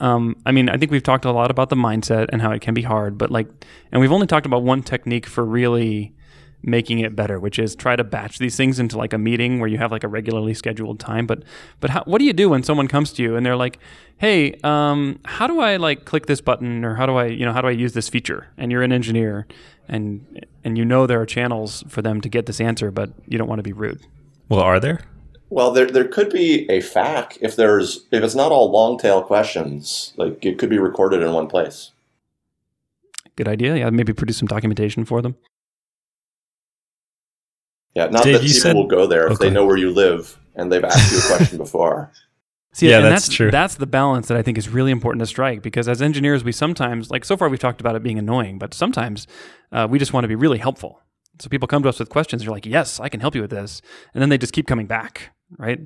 um, 0.00 0.36
I 0.44 0.52
mean, 0.52 0.68
I 0.68 0.76
think 0.76 0.90
we've 0.92 1.02
talked 1.02 1.24
a 1.24 1.32
lot 1.32 1.50
about 1.50 1.70
the 1.70 1.76
mindset 1.76 2.28
and 2.30 2.42
how 2.42 2.50
it 2.52 2.60
can 2.60 2.74
be 2.74 2.82
hard, 2.82 3.16
but 3.16 3.30
like, 3.30 3.48
and 3.90 4.00
we've 4.00 4.12
only 4.12 4.26
talked 4.26 4.46
about 4.46 4.62
one 4.62 4.82
technique 4.82 5.26
for 5.26 5.44
really 5.44 6.14
making 6.62 6.98
it 6.98 7.14
better, 7.14 7.38
which 7.38 7.58
is 7.58 7.74
try 7.76 7.94
to 7.96 8.02
batch 8.04 8.38
these 8.38 8.56
things 8.56 8.78
into 8.78 8.98
like 8.98 9.12
a 9.12 9.18
meeting 9.18 9.60
where 9.60 9.68
you 9.68 9.78
have 9.78 9.92
like 9.92 10.04
a 10.04 10.08
regularly 10.08 10.52
scheduled 10.52 10.98
time. 10.98 11.26
But, 11.26 11.42
but 11.80 11.90
how, 11.90 12.02
what 12.04 12.18
do 12.18 12.24
you 12.24 12.32
do 12.32 12.50
when 12.50 12.62
someone 12.62 12.88
comes 12.88 13.12
to 13.14 13.22
you 13.22 13.36
and 13.36 13.46
they're 13.46 13.56
like, 13.56 13.78
"Hey, 14.18 14.58
um, 14.62 15.20
how 15.24 15.46
do 15.46 15.60
I 15.60 15.76
like 15.76 16.04
click 16.04 16.26
this 16.26 16.40
button, 16.40 16.84
or 16.84 16.96
how 16.96 17.06
do 17.06 17.16
I, 17.16 17.26
you 17.26 17.46
know, 17.46 17.52
how 17.52 17.62
do 17.62 17.68
I 17.68 17.72
use 17.72 17.94
this 17.94 18.08
feature?" 18.08 18.48
And 18.58 18.70
you're 18.70 18.82
an 18.82 18.92
engineer, 18.92 19.46
and 19.88 20.44
and 20.64 20.76
you 20.76 20.84
know 20.84 21.06
there 21.06 21.20
are 21.20 21.26
channels 21.26 21.84
for 21.88 22.02
them 22.02 22.20
to 22.20 22.28
get 22.28 22.46
this 22.46 22.60
answer, 22.60 22.90
but 22.90 23.10
you 23.26 23.38
don't 23.38 23.48
want 23.48 23.60
to 23.60 23.64
be 23.64 23.72
rude. 23.72 24.00
Well, 24.48 24.60
are 24.60 24.80
there? 24.80 25.00
Well, 25.48 25.70
there, 25.70 25.86
there 25.86 26.06
could 26.08 26.30
be 26.30 26.68
a 26.68 26.80
FAQ 26.80 27.38
if 27.40 27.56
there's 27.56 28.06
if 28.10 28.22
it's 28.22 28.34
not 28.34 28.52
all 28.52 28.70
long 28.70 28.98
tail 28.98 29.22
questions. 29.22 30.12
Like 30.16 30.44
it 30.44 30.58
could 30.58 30.70
be 30.70 30.78
recorded 30.78 31.22
in 31.22 31.32
one 31.32 31.46
place. 31.46 31.92
Good 33.36 33.48
idea. 33.48 33.76
Yeah, 33.76 33.90
maybe 33.90 34.12
produce 34.12 34.38
some 34.38 34.48
documentation 34.48 35.04
for 35.04 35.22
them. 35.22 35.36
Yeah, 37.94 38.06
not 38.06 38.24
Dave, 38.24 38.34
that 38.34 38.42
you 38.42 38.48
people 38.48 38.60
said- 38.60 38.76
will 38.76 38.86
go 38.86 39.06
there 39.06 39.30
if 39.30 39.38
they 39.38 39.50
know 39.50 39.64
where 39.66 39.76
you 39.76 39.90
live 39.90 40.38
and 40.54 40.70
they've 40.70 40.84
asked 40.84 41.12
you 41.12 41.18
a 41.18 41.36
question 41.36 41.58
before. 41.66 42.12
See, 42.72 42.90
Yeah, 42.90 42.96
and 42.96 43.06
that's 43.06 43.26
that's 43.26 43.34
true. 43.34 43.50
That's 43.50 43.76
the 43.76 43.86
balance 43.86 44.28
that 44.28 44.36
I 44.36 44.42
think 44.42 44.58
is 44.58 44.68
really 44.68 44.90
important 44.90 45.20
to 45.20 45.26
strike 45.26 45.62
because 45.62 45.88
as 45.88 46.02
engineers, 46.02 46.44
we 46.44 46.52
sometimes, 46.52 47.10
like 47.10 47.24
so 47.24 47.34
far, 47.36 47.48
we've 47.48 47.58
talked 47.58 47.80
about 47.80 47.96
it 47.96 48.02
being 48.02 48.18
annoying, 48.18 48.58
but 48.58 48.74
sometimes 48.74 49.26
uh, 49.72 49.86
we 49.88 49.98
just 49.98 50.12
want 50.12 50.24
to 50.24 50.28
be 50.28 50.34
really 50.34 50.58
helpful. 50.58 51.00
So 51.38 51.48
people 51.48 51.68
come 51.68 51.82
to 51.82 51.88
us 51.88 51.98
with 51.98 52.08
questions. 52.08 52.44
You're 52.44 52.54
like, 52.54 52.66
yes, 52.66 53.00
I 53.00 53.08
can 53.08 53.20
help 53.20 53.34
you 53.34 53.42
with 53.42 53.50
this. 53.50 53.82
And 54.14 54.22
then 54.22 54.28
they 54.28 54.38
just 54.38 54.52
keep 54.52 54.66
coming 54.66 54.86
back, 54.86 55.34
right? 55.58 55.78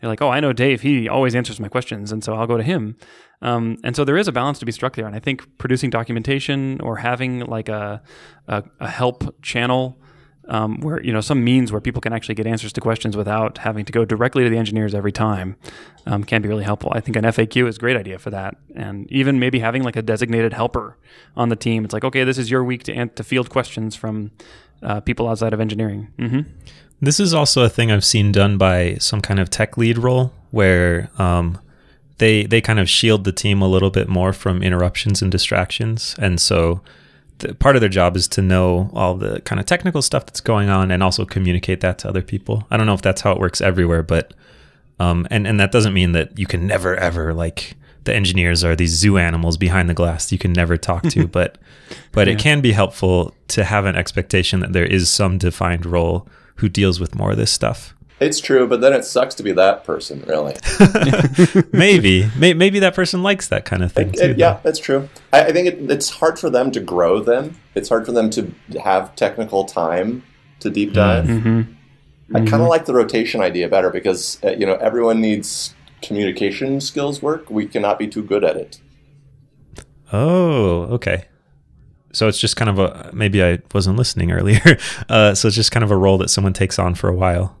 They're 0.00 0.10
like, 0.10 0.22
oh, 0.22 0.30
I 0.30 0.40
know 0.40 0.52
Dave. 0.52 0.82
He 0.82 1.08
always 1.08 1.34
answers 1.34 1.60
my 1.60 1.68
questions. 1.68 2.12
And 2.12 2.24
so 2.24 2.34
I'll 2.34 2.46
go 2.46 2.56
to 2.56 2.62
him. 2.62 2.96
Um, 3.42 3.78
and 3.84 3.94
so 3.94 4.04
there 4.04 4.16
is 4.16 4.28
a 4.28 4.32
balance 4.32 4.58
to 4.60 4.66
be 4.66 4.72
struck 4.72 4.96
there. 4.96 5.06
And 5.06 5.14
I 5.14 5.18
think 5.18 5.58
producing 5.58 5.90
documentation 5.90 6.80
or 6.80 6.96
having 6.96 7.40
like 7.40 7.68
a, 7.68 8.02
a, 8.48 8.64
a 8.80 8.88
help 8.88 9.42
channel 9.42 10.00
um, 10.48 10.80
where 10.80 11.02
you 11.02 11.12
know 11.12 11.20
some 11.20 11.42
means 11.42 11.72
where 11.72 11.80
people 11.80 12.00
can 12.00 12.12
actually 12.12 12.34
get 12.34 12.46
answers 12.46 12.72
to 12.74 12.80
questions 12.80 13.16
without 13.16 13.58
having 13.58 13.84
to 13.84 13.92
go 13.92 14.04
directly 14.04 14.44
to 14.44 14.50
the 14.50 14.58
engineers 14.58 14.94
every 14.94 15.12
time 15.12 15.56
um, 16.06 16.24
can 16.24 16.42
be 16.42 16.48
really 16.48 16.64
helpful. 16.64 16.92
I 16.94 17.00
think 17.00 17.16
an 17.16 17.24
FAQ 17.24 17.66
is 17.68 17.76
a 17.76 17.78
great 17.78 17.96
idea 17.96 18.18
for 18.18 18.30
that, 18.30 18.56
and 18.74 19.10
even 19.10 19.38
maybe 19.38 19.60
having 19.60 19.82
like 19.82 19.96
a 19.96 20.02
designated 20.02 20.52
helper 20.52 20.98
on 21.36 21.48
the 21.48 21.56
team. 21.56 21.84
It's 21.84 21.94
like, 21.94 22.04
okay, 22.04 22.24
this 22.24 22.38
is 22.38 22.50
your 22.50 22.62
week 22.62 22.82
to 22.84 23.06
to 23.06 23.24
field 23.24 23.50
questions 23.50 23.96
from 23.96 24.32
uh, 24.84 25.00
people 25.00 25.28
outside 25.28 25.52
of 25.52 25.60
engineering. 25.60 26.08
hmm 26.18 26.40
This 27.00 27.20
is 27.20 27.34
also 27.34 27.62
a 27.64 27.68
thing 27.68 27.90
I've 27.90 28.04
seen 28.04 28.32
done 28.32 28.56
by 28.58 28.96
some 28.98 29.20
kind 29.20 29.40
of 29.40 29.50
tech 29.50 29.76
lead 29.76 29.98
role 29.98 30.32
where 30.50 31.10
um, 31.18 31.58
they 32.18 32.44
they 32.46 32.60
kind 32.60 32.78
of 32.78 32.88
shield 32.88 33.24
the 33.24 33.32
team 33.32 33.62
a 33.62 33.68
little 33.68 33.90
bit 33.90 34.08
more 34.08 34.32
from 34.32 34.62
interruptions 34.62 35.22
and 35.22 35.32
distractions, 35.32 36.14
and 36.18 36.40
so 36.40 36.80
the, 37.38 37.54
part 37.54 37.76
of 37.76 37.80
their 37.80 37.88
job 37.88 38.16
is 38.16 38.28
to 38.28 38.42
know 38.42 38.90
all 38.92 39.14
the 39.14 39.40
kind 39.40 39.60
of 39.60 39.66
technical 39.66 40.02
stuff 40.02 40.26
that's 40.26 40.40
going 40.40 40.68
on 40.68 40.90
and 40.90 41.02
also 41.02 41.24
communicate 41.24 41.80
that 41.80 41.98
to 41.98 42.08
other 42.08 42.22
people. 42.22 42.66
I 42.70 42.76
don't 42.76 42.86
know 42.86 42.94
if 42.94 43.02
that's 43.02 43.22
how 43.22 43.32
it 43.32 43.40
works 43.40 43.60
everywhere, 43.60 44.02
but 44.02 44.32
um, 45.00 45.26
and 45.30 45.46
and 45.46 45.58
that 45.58 45.72
doesn't 45.72 45.92
mean 45.92 46.12
that 46.12 46.38
you 46.38 46.46
can 46.46 46.66
never 46.66 46.94
ever 46.96 47.34
like 47.34 47.74
the 48.04 48.14
engineers 48.14 48.62
are 48.64 48.76
these 48.76 48.90
zoo 48.92 49.18
animals 49.18 49.56
behind 49.56 49.88
the 49.88 49.94
glass 49.94 50.30
you 50.32 50.38
can 50.38 50.52
never 50.52 50.76
talk 50.76 51.02
to, 51.10 51.26
but 51.38 51.58
but 52.12 52.26
Yeah. 52.26 52.34
it 52.34 52.38
can 52.38 52.60
be 52.60 52.72
helpful 52.72 53.34
to 53.48 53.64
have 53.64 53.84
an 53.86 53.96
expectation 53.96 54.60
that 54.60 54.72
there 54.72 54.84
is 54.86 55.10
some 55.10 55.38
defined 55.38 55.86
role 55.86 56.26
who 56.56 56.68
deals 56.68 57.00
with 57.00 57.14
more 57.14 57.32
of 57.32 57.36
this 57.36 57.50
stuff. 57.50 57.94
It's 58.20 58.38
true, 58.40 58.68
but 58.68 58.80
then 58.80 58.92
it 58.92 59.04
sucks 59.04 59.34
to 59.34 59.42
be 59.42 59.50
that 59.52 59.82
person, 59.84 60.22
really. 60.28 60.54
maybe, 61.72 62.28
may, 62.38 62.54
maybe 62.54 62.78
that 62.78 62.94
person 62.94 63.22
likes 63.22 63.48
that 63.48 63.64
kind 63.64 63.82
of 63.82 63.92
thing 63.92 64.08
It- 64.10 64.14
too. 64.16 64.24
it- 64.30 64.38
yeah, 64.38 64.60
that's 64.62 64.78
true. 64.78 65.08
I, 65.32 65.46
I 65.46 65.52
think 65.52 65.66
it, 65.68 65.90
it's 65.90 66.10
hard 66.10 66.38
for 66.38 66.48
them 66.50 66.70
to 66.72 66.80
grow. 66.80 67.20
Then 67.20 67.56
it's 67.74 67.88
hard 67.88 68.06
for 68.06 68.12
them 68.12 68.30
to 68.30 68.52
have 68.82 69.14
technical 69.16 69.64
time 69.64 70.22
to 70.60 70.70
deep 70.70 70.92
dive. 70.92 71.26
hmm 71.28 71.62
I 72.34 72.38
kind 72.38 72.62
of 72.62 72.68
like 72.68 72.86
the 72.86 72.94
rotation 72.94 73.42
idea 73.42 73.68
better 73.68 73.90
because 73.90 74.38
uh, 74.42 74.50
you 74.52 74.64
know 74.64 74.74
everyone 74.76 75.20
needs 75.20 75.74
communication 76.06 76.80
skills 76.80 77.20
work, 77.22 77.50
we 77.50 77.66
cannot 77.66 77.98
be 77.98 78.06
too 78.08 78.22
good 78.22 78.44
at 78.44 78.56
it. 78.56 78.80
Oh, 80.12 80.82
okay. 80.94 81.24
So 82.12 82.28
it's 82.28 82.38
just 82.38 82.56
kind 82.56 82.68
of 82.68 82.78
a 82.78 83.10
maybe 83.12 83.42
I 83.42 83.58
wasn't 83.74 83.96
listening 83.96 84.30
earlier. 84.38 84.78
Uh, 85.08 85.34
so 85.34 85.48
it's 85.48 85.56
just 85.56 85.72
kind 85.72 85.82
of 85.82 85.90
a 85.90 85.96
role 85.96 86.18
that 86.18 86.28
someone 86.30 86.52
takes 86.52 86.78
on 86.78 86.94
for 86.94 87.08
a 87.08 87.14
while. 87.14 87.56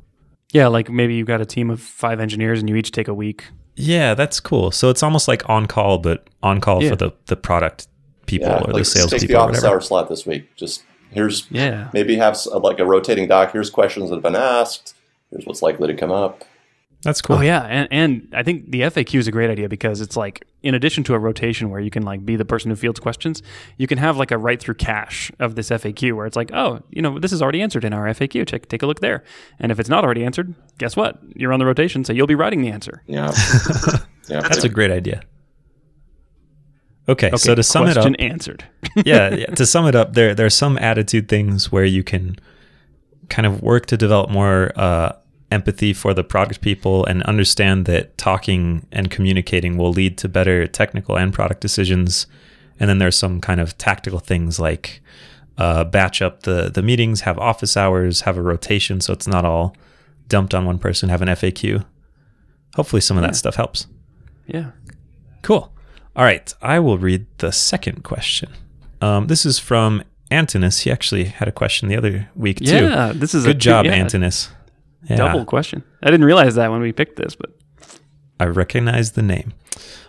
Yeah, 0.52 0.68
like 0.68 0.88
maybe 0.88 1.14
you've 1.14 1.26
got 1.26 1.40
a 1.40 1.46
team 1.46 1.70
of 1.70 1.80
five 1.80 2.20
engineers 2.20 2.60
and 2.60 2.68
you 2.68 2.76
each 2.76 2.92
take 2.92 3.08
a 3.08 3.14
week. 3.14 3.46
Yeah, 3.74 4.14
that's 4.14 4.38
cool. 4.38 4.70
So 4.70 4.88
it's 4.90 5.02
almost 5.02 5.26
like 5.26 5.48
on 5.48 5.66
call, 5.66 5.98
but 5.98 6.28
on 6.42 6.60
call 6.60 6.82
Yeah. 6.82 6.90
for 6.90 6.96
the 6.96 7.10
the 7.26 7.36
product 7.36 7.88
people 8.26 8.48
Yeah, 8.48 8.58
or 8.60 8.72
like 8.72 8.76
the 8.76 8.84
sales 8.84 9.10
take 9.10 9.20
the 9.22 9.26
people 9.26 9.42
or 9.42 9.44
office 9.46 9.56
whatever. 9.58 9.74
hour 9.74 9.80
slot 9.80 10.08
this 10.08 10.24
week. 10.24 10.54
Just 10.54 10.84
here's 11.10 11.46
Yeah. 11.50 11.88
maybe 11.92 12.14
have 12.16 12.38
like 12.62 12.78
a 12.78 12.86
rotating 12.86 13.26
doc. 13.26 13.50
Here's 13.52 13.70
questions 13.70 14.10
that 14.10 14.16
have 14.16 14.22
been 14.22 14.36
asked. 14.36 14.94
Here's 15.30 15.44
what's 15.46 15.62
likely 15.62 15.88
to 15.88 15.94
come 15.94 16.12
up. 16.12 16.44
That's 17.04 17.20
cool. 17.20 17.36
Oh 17.36 17.40
yeah, 17.42 17.62
and 17.62 17.86
and 17.90 18.28
I 18.34 18.42
think 18.42 18.70
the 18.70 18.80
FAQ 18.80 19.18
is 19.18 19.28
a 19.28 19.30
great 19.30 19.50
idea 19.50 19.68
because 19.68 20.00
it's 20.00 20.16
like 20.16 20.46
in 20.62 20.74
addition 20.74 21.04
to 21.04 21.14
a 21.14 21.18
rotation 21.18 21.68
where 21.68 21.80
you 21.80 21.90
can 21.90 22.02
like 22.02 22.24
be 22.24 22.34
the 22.34 22.44
person 22.44 22.70
who 22.70 22.76
fields 22.76 22.98
questions, 22.98 23.42
you 23.76 23.86
can 23.86 23.98
have 23.98 24.16
like 24.16 24.30
a 24.30 24.38
write 24.38 24.60
through 24.60 24.74
cache 24.74 25.30
of 25.38 25.54
this 25.54 25.68
FAQ 25.68 26.14
where 26.16 26.24
it's 26.24 26.36
like, 26.36 26.50
oh, 26.54 26.82
you 26.88 27.02
know, 27.02 27.18
this 27.18 27.32
is 27.32 27.42
already 27.42 27.60
answered 27.60 27.84
in 27.84 27.92
our 27.92 28.06
FAQ. 28.06 28.46
Check, 28.46 28.68
take 28.68 28.82
a 28.82 28.86
look 28.86 29.00
there. 29.00 29.22
And 29.58 29.70
if 29.70 29.78
it's 29.78 29.90
not 29.90 30.02
already 30.02 30.24
answered, 30.24 30.54
guess 30.78 30.96
what? 30.96 31.18
You're 31.36 31.52
on 31.52 31.58
the 31.58 31.66
rotation, 31.66 32.04
so 32.04 32.12
you'll 32.14 32.26
be 32.26 32.34
writing 32.34 32.62
the 32.62 32.70
answer. 32.70 33.02
Yeah, 33.06 33.32
yeah. 34.28 34.40
That's 34.40 34.64
a 34.64 34.70
great 34.70 34.90
idea. 34.90 35.22
Okay, 37.06 37.28
Okay, 37.28 37.36
so 37.36 37.54
to 37.54 37.62
sum 37.62 37.86
it 37.86 37.98
up, 37.98 38.04
question 38.04 38.14
answered. 38.16 38.64
yeah, 39.04 39.34
yeah, 39.34 39.46
to 39.56 39.66
sum 39.66 39.86
it 39.86 39.94
up, 39.94 40.14
there 40.14 40.34
there 40.34 40.46
are 40.46 40.50
some 40.50 40.78
attitude 40.78 41.28
things 41.28 41.70
where 41.70 41.84
you 41.84 42.02
can 42.02 42.36
kind 43.28 43.44
of 43.46 43.62
work 43.62 43.84
to 43.86 43.96
develop 43.98 44.30
more 44.30 44.72
uh, 44.74 45.12
empathy 45.50 45.92
for 45.92 46.14
the 46.14 46.24
product 46.24 46.60
people 46.60 47.04
and 47.04 47.22
understand 47.24 47.86
that 47.86 48.16
talking 48.18 48.86
and 48.90 49.10
communicating 49.10 49.76
will 49.76 49.92
lead 49.92 50.18
to 50.18 50.28
better 50.28 50.66
technical 50.66 51.16
and 51.16 51.32
product 51.32 51.60
decisions. 51.60 52.26
And 52.80 52.90
then 52.90 52.98
there's 52.98 53.16
some 53.16 53.40
kind 53.40 53.60
of 53.60 53.78
tactical 53.78 54.18
things 54.18 54.58
like 54.58 55.00
uh, 55.56 55.84
batch 55.84 56.20
up 56.20 56.42
the 56.42 56.70
the 56.72 56.82
meetings, 56.82 57.20
have 57.22 57.38
office 57.38 57.76
hours, 57.76 58.22
have 58.22 58.36
a 58.36 58.42
rotation 58.42 59.00
so 59.00 59.12
it's 59.12 59.28
not 59.28 59.44
all 59.44 59.76
dumped 60.28 60.54
on 60.54 60.64
one 60.64 60.78
person, 60.78 61.08
have 61.08 61.22
an 61.22 61.28
FAQ. 61.28 61.84
Hopefully, 62.74 63.00
some 63.00 63.16
of 63.16 63.22
that 63.22 63.36
stuff 63.36 63.54
helps. 63.54 63.86
yeah. 64.46 64.72
Cool. 65.42 65.72
All 66.16 66.24
right, 66.24 66.52
I 66.62 66.78
will 66.78 66.96
read 66.96 67.26
the 67.38 67.52
second 67.52 68.02
question. 68.02 68.50
Um, 69.00 69.26
this 69.26 69.44
is 69.44 69.58
from 69.58 70.02
Antinous. 70.30 70.80
He 70.80 70.90
actually 70.90 71.24
had 71.24 71.48
a 71.48 71.52
question 71.52 71.88
the 71.88 71.96
other 71.96 72.28
week 72.34 72.58
too. 72.58 72.64
Yeah, 72.64 73.12
this 73.14 73.34
is 73.34 73.44
a 73.44 73.48
Good 73.48 73.58
job, 73.60 73.84
yeah, 73.84 73.92
Antinous. 73.92 74.48
Yeah, 75.08 75.16
Double 75.16 75.44
question. 75.44 75.84
I 76.02 76.10
didn't 76.10 76.26
realize 76.26 76.54
that 76.54 76.70
when 76.70 76.80
we 76.80 76.92
picked 76.92 77.16
this, 77.16 77.34
but 77.34 77.50
I 78.40 78.46
recognize 78.46 79.12
the 79.12 79.22
name. 79.22 79.52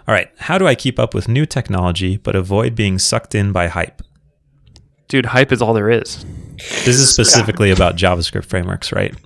All 0.08 0.14
right, 0.14 0.30
how 0.38 0.58
do 0.58 0.68
I 0.68 0.76
keep 0.76 1.00
up 1.00 1.14
with 1.14 1.28
new 1.28 1.46
technology 1.46 2.18
but 2.18 2.36
avoid 2.36 2.76
being 2.76 3.00
sucked 3.00 3.36
in 3.36 3.52
by 3.52 3.68
hype? 3.68 4.02
dude, 5.08 5.28
hype 5.28 5.52
is 5.52 5.62
all 5.62 5.74
there 5.74 5.90
is. 5.90 6.26
This 6.58 6.88
is 7.00 7.10
specifically 7.10 7.72
about 7.72 7.96
JavaScript 7.96 8.46
frameworks, 8.46 8.92
right? 8.92 9.16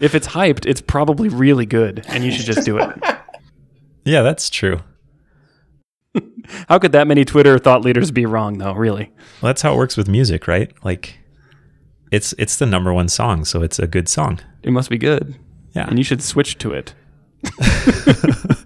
If 0.00 0.14
it's 0.14 0.28
hyped, 0.28 0.64
it's 0.64 0.80
probably 0.80 1.28
really 1.28 1.66
good, 1.66 2.04
and 2.08 2.24
you 2.24 2.30
should 2.30 2.46
just 2.46 2.64
do 2.64 2.78
it. 2.78 2.88
yeah, 4.04 4.22
that's 4.22 4.48
true. 4.48 4.80
How 6.68 6.78
could 6.78 6.92
that 6.92 7.06
many 7.06 7.26
Twitter 7.26 7.58
thought 7.58 7.82
leaders 7.82 8.10
be 8.10 8.24
wrong, 8.24 8.56
though? 8.56 8.72
Really? 8.72 9.12
Well, 9.42 9.50
that's 9.50 9.60
how 9.60 9.74
it 9.74 9.76
works 9.76 9.98
with 9.98 10.08
music, 10.08 10.48
right? 10.48 10.72
Like, 10.82 11.18
it's 12.10 12.34
it's 12.38 12.56
the 12.56 12.66
number 12.66 12.92
one 12.92 13.08
song, 13.08 13.44
so 13.44 13.62
it's 13.62 13.78
a 13.78 13.86
good 13.86 14.08
song. 14.08 14.40
It 14.62 14.70
must 14.72 14.90
be 14.90 14.98
good, 14.98 15.34
Yeah. 15.74 15.86
and 15.88 15.98
you 15.98 16.04
should 16.04 16.22
switch 16.22 16.58
to 16.58 16.72
it. 16.72 16.94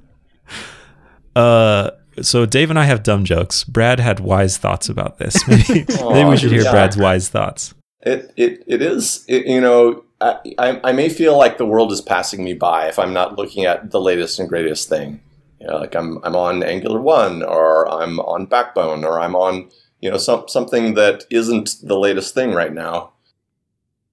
Uh, 1.34 1.90
so 2.20 2.44
Dave 2.44 2.68
and 2.70 2.78
I 2.78 2.84
have 2.84 3.02
dumb 3.02 3.24
jokes. 3.24 3.64
Brad 3.64 3.98
had 4.00 4.20
wise 4.20 4.58
thoughts 4.58 4.88
about 4.88 5.18
this. 5.18 5.34
Maybe, 5.48 5.86
maybe 6.10 6.28
we 6.28 6.36
should 6.36 6.52
hear 6.52 6.62
yeah. 6.62 6.70
Brad's 6.70 6.96
wise 6.96 7.28
thoughts. 7.30 7.74
It 8.02 8.32
it 8.36 8.62
it 8.66 8.82
is. 8.82 9.24
It, 9.28 9.46
you 9.46 9.60
know, 9.60 10.04
I, 10.20 10.36
I 10.58 10.80
I 10.84 10.92
may 10.92 11.08
feel 11.08 11.38
like 11.38 11.56
the 11.56 11.64
world 11.66 11.90
is 11.92 12.00
passing 12.02 12.44
me 12.44 12.52
by 12.52 12.86
if 12.88 12.98
I'm 12.98 13.12
not 13.14 13.38
looking 13.38 13.64
at 13.64 13.92
the 13.92 14.00
latest 14.00 14.38
and 14.38 14.48
greatest 14.48 14.88
thing. 14.88 15.20
You 15.60 15.68
know, 15.68 15.76
like 15.78 15.94
I'm 15.94 16.18
I'm 16.24 16.36
on 16.36 16.62
Angular 16.62 17.00
one, 17.00 17.42
or 17.42 17.88
I'm 17.88 18.18
on 18.20 18.46
Backbone, 18.46 19.04
or 19.04 19.20
I'm 19.20 19.34
on 19.36 19.70
you 20.00 20.10
know 20.10 20.18
some 20.18 20.48
something 20.48 20.94
that 20.94 21.24
isn't 21.30 21.76
the 21.82 21.98
latest 21.98 22.34
thing 22.34 22.52
right 22.52 22.74
now. 22.74 23.11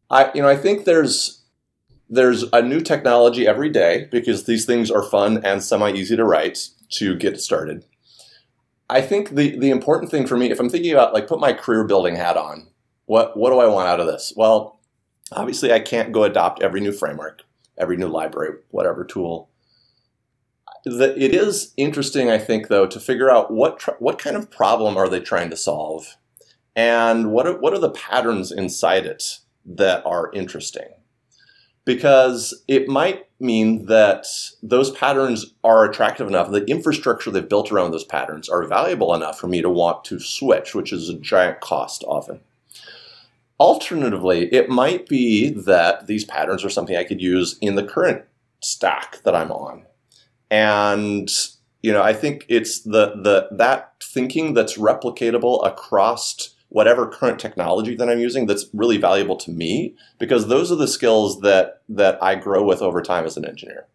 I 0.09 0.31
you 0.33 0.41
know 0.41 0.49
I 0.49 0.55
think 0.55 0.85
there's 0.85 1.43
there's 2.09 2.43
a 2.51 2.61
new 2.61 2.81
technology 2.81 3.47
every 3.47 3.69
day 3.69 4.07
because 4.11 4.45
these 4.45 4.65
things 4.65 4.89
are 4.89 5.03
fun 5.03 5.45
and 5.45 5.63
semi 5.63 5.91
easy 5.91 6.15
to 6.15 6.25
write 6.25 6.69
to 6.89 7.15
get 7.15 7.39
started. 7.39 7.85
I 8.89 9.01
think 9.01 9.35
the 9.35 9.57
the 9.57 9.69
important 9.69 10.11
thing 10.11 10.25
for 10.25 10.35
me, 10.35 10.49
if 10.51 10.59
I'm 10.59 10.69
thinking 10.69 10.91
about 10.91 11.13
like 11.13 11.27
put 11.27 11.39
my 11.39 11.53
career 11.53 11.83
building 11.83 12.15
hat 12.15 12.37
on, 12.37 12.67
what 13.05 13.37
what 13.37 13.51
do 13.51 13.59
I 13.59 13.67
want 13.67 13.87
out 13.87 13.99
of 13.99 14.07
this? 14.07 14.33
Well, 14.35 14.79
obviously 15.31 15.71
I 15.71 15.79
can't 15.79 16.11
go 16.11 16.23
adopt 16.23 16.63
every 16.63 16.81
new 16.81 16.91
framework, 16.91 17.43
every 17.77 17.97
new 17.97 18.07
library, 18.07 18.55
whatever 18.69 19.05
tool. 19.05 19.49
The, 20.85 21.13
it 21.21 21.35
is 21.35 21.73
interesting, 21.75 22.31
I 22.31 22.37
think, 22.37 22.69
though, 22.69 22.87
to 22.87 22.99
figure 23.01 23.29
out 23.29 23.51
what 23.51 23.79
tr- 23.79 23.99
what 23.99 24.17
kind 24.17 24.35
of 24.35 24.49
problem 24.49 24.97
are 24.97 25.09
they 25.09 25.19
trying 25.19 25.49
to 25.51 25.57
solve, 25.57 26.15
and 26.75 27.31
what 27.31 27.45
are, 27.45 27.59
what 27.59 27.73
are 27.73 27.79
the 27.79 27.91
patterns 27.91 28.51
inside 28.51 29.05
it 29.05 29.39
that 29.65 30.05
are 30.05 30.31
interesting. 30.33 30.87
Because 31.85 32.63
it 32.67 32.87
might 32.87 33.25
mean 33.39 33.85
that 33.85 34.27
those 34.61 34.91
patterns 34.91 35.53
are 35.63 35.85
attractive 35.85 36.27
enough, 36.27 36.51
the 36.51 36.65
infrastructure 36.65 37.31
they've 37.31 37.47
built 37.47 37.71
around 37.71 37.91
those 37.91 38.03
patterns 38.03 38.49
are 38.49 38.67
valuable 38.67 39.13
enough 39.13 39.39
for 39.39 39.47
me 39.47 39.61
to 39.61 39.69
want 39.69 40.03
to 40.05 40.19
switch, 40.19 40.75
which 40.75 40.91
is 40.93 41.09
a 41.09 41.15
giant 41.15 41.61
cost 41.61 42.03
often. 42.07 42.41
Alternatively, 43.59 44.53
it 44.53 44.69
might 44.69 45.07
be 45.07 45.49
that 45.49 46.07
these 46.07 46.25
patterns 46.25 46.63
are 46.63 46.69
something 46.69 46.95
I 46.95 47.03
could 47.03 47.21
use 47.21 47.57
in 47.59 47.75
the 47.75 47.83
current 47.83 48.23
stack 48.61 49.21
that 49.23 49.35
I'm 49.35 49.51
on. 49.51 49.85
And 50.51 51.29
you 51.81 51.93
know, 51.93 52.01
I 52.01 52.13
think 52.13 52.45
it's 52.49 52.81
the 52.81 53.13
the 53.15 53.47
that 53.51 53.93
thinking 54.03 54.53
that's 54.53 54.77
replicatable 54.77 55.65
across 55.65 56.55
whatever 56.69 57.07
current 57.07 57.39
technology 57.39 57.95
that 57.95 58.09
I'm 58.09 58.19
using 58.19 58.45
that's 58.45 58.65
really 58.73 58.97
valuable 58.97 59.35
to 59.37 59.51
me 59.51 59.95
because 60.19 60.47
those 60.47 60.71
are 60.71 60.75
the 60.75 60.87
skills 60.87 61.41
that 61.41 61.81
that 61.89 62.21
I 62.23 62.35
grow 62.35 62.63
with 62.63 62.81
over 62.81 63.01
time 63.01 63.25
as 63.25 63.37
an 63.37 63.45
engineer. 63.45 63.87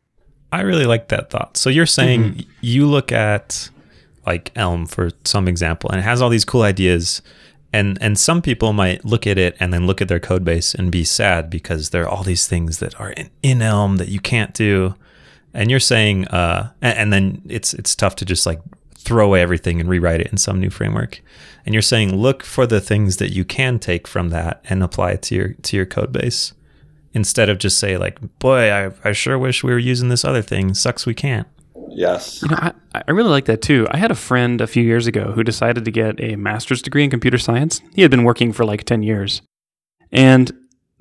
I 0.53 0.61
really 0.61 0.85
like 0.85 1.09
that 1.09 1.31
thought. 1.31 1.57
So 1.57 1.71
you're 1.71 1.87
saying 1.87 2.45
you 2.61 2.87
look 2.87 3.11
at 3.11 3.71
like 4.27 4.53
Elm 4.55 4.87
for 4.87 5.11
some 5.25 5.49
example, 5.49 5.91
and 5.91 5.99
it 5.99 6.05
has 6.05 6.21
all 6.21 6.31
these 6.31 6.45
cool 6.45 6.63
ideas, 6.63 7.23
and 7.73 7.99
and 8.01 8.19
some 8.19 8.43
people 8.43 8.73
might 8.73 9.05
look 9.05 9.27
at 9.27 9.39
it 9.39 9.57
and 9.61 9.73
then 9.73 9.87
look 9.87 10.01
at 10.01 10.09
their 10.09 10.21
code 10.21 10.45
base 10.45 10.75
and 10.75 10.91
be 10.91 11.05
sad 11.05 11.51
because 11.51 11.91
there 11.91 12.05
are 12.05 12.09
all 12.09 12.23
these 12.23 12.47
things 12.47 12.79
that 12.79 12.99
are 13.01 13.11
in, 13.11 13.31
in 13.43 13.63
Elm 13.63 13.97
that 13.97 14.09
you 14.09 14.21
can't 14.21 14.55
do, 14.55 14.95
and 15.53 15.71
you're 15.71 15.81
saying, 15.81 16.27
uh, 16.29 16.71
and, 16.81 16.99
and 16.99 17.13
then 17.13 17.43
it's 17.49 17.75
it's 17.75 17.95
tough 17.95 18.17
to 18.17 18.25
just 18.25 18.47
like 18.47 18.61
throw 19.05 19.27
away 19.27 19.43
everything 19.43 19.81
and 19.81 19.89
rewrite 19.89 20.21
it 20.21 20.29
in 20.29 20.39
some 20.39 20.61
new 20.61 20.71
framework, 20.71 21.21
and 21.65 21.75
you're 21.75 21.83
saying 21.83 22.17
look 22.17 22.43
for 22.43 22.67
the 22.67 22.81
things 22.81 23.19
that 23.19 23.33
you 23.33 23.45
can 23.45 23.79
take 23.79 24.09
from 24.09 24.31
that 24.31 24.65
and 24.69 24.83
apply 24.83 25.13
it 25.13 25.23
to 25.23 25.35
your 25.35 25.49
to 25.63 25.77
your 25.77 25.87
code 25.87 26.13
base 26.13 26.55
instead 27.15 27.49
of 27.49 27.59
just 27.59 27.79
say 27.79 27.97
like, 27.97 28.19
boy, 28.41 28.71
I, 28.71 28.91
I 29.05 29.13
sure 29.13 29.39
wish 29.39 29.63
we 29.63 29.73
were 29.73 29.79
using 29.79 30.09
this 30.09 30.25
other 30.25 30.43
thing. 30.43 30.75
Sucks 30.75 31.07
we 31.07 31.15
can't. 31.15 31.47
Yes. 31.91 32.43
You 32.43 32.49
know, 32.49 32.57
I, 32.59 32.73
I 33.07 33.11
really 33.13 33.31
like 33.31 33.45
that 33.45 33.63
too. 33.63 33.87
I 33.91 33.99
had 33.99 34.11
a 34.11 34.17
friend 34.17 34.61
a 34.61 34.67
few 34.67 34.83
years 34.83 35.07
ago 35.07 35.33
who 35.33 35.45
decided 35.45 35.85
to 35.85 35.91
get 35.93 36.21
a 36.21 36.35
master's 36.37 36.83
degree 36.83 37.05
in 37.05 37.11
computer 37.11 37.39
science. 37.39 37.81
He 37.95 38.03
had 38.03 38.11
been 38.11 38.25
working 38.25 38.53
for 38.53 38.65
like 38.65 38.85
10 38.85 39.05
years. 39.05 39.43
And 40.11 40.53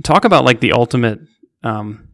talk 0.03 0.23
about 0.23 0.45
like 0.45 0.59
the 0.59 0.71
ultimate 0.73 1.19
um, 1.63 2.07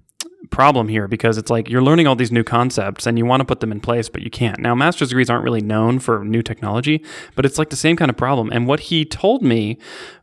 problem 0.49 0.87
here 0.87 1.07
because 1.07 1.37
it's 1.37 1.49
like 1.49 1.69
you're 1.69 1.81
learning 1.81 2.07
all 2.07 2.15
these 2.15 2.31
new 2.31 2.43
concepts 2.43 3.05
and 3.05 3.17
you 3.17 3.25
want 3.25 3.41
to 3.41 3.45
put 3.45 3.59
them 3.59 3.71
in 3.71 3.79
place, 3.79 4.09
but 4.09 4.21
you 4.21 4.29
can't. 4.29 4.59
Now, 4.59 4.75
master's 4.75 5.09
degrees 5.09 5.29
aren't 5.29 5.43
really 5.43 5.61
known 5.61 5.99
for 5.99 6.23
new 6.23 6.41
technology, 6.41 7.03
but 7.35 7.45
it's 7.45 7.57
like 7.57 7.69
the 7.69 7.75
same 7.75 7.95
kind 7.95 8.09
of 8.09 8.17
problem. 8.17 8.49
And 8.51 8.67
what 8.67 8.79
he 8.81 9.05
told 9.05 9.43
me 9.43 9.77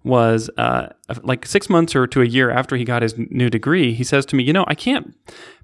was 0.05 0.51
uh, 0.57 0.89
like 1.23 1.47
six 1.47 1.69
months 1.69 1.95
or 1.95 2.07
to 2.09 2.23
a 2.23 2.27
year 2.27 2.51
after 2.51 2.77
he 2.77 2.85
got 2.85 3.03
his 3.03 3.17
new 3.17 3.51
degree, 3.51 3.93
he 3.95 4.05
says 4.05 4.27
to 4.27 4.37
me, 4.37 4.45
You 4.45 4.53
know, 4.53 4.65
I 4.69 4.75
can't 4.75 5.15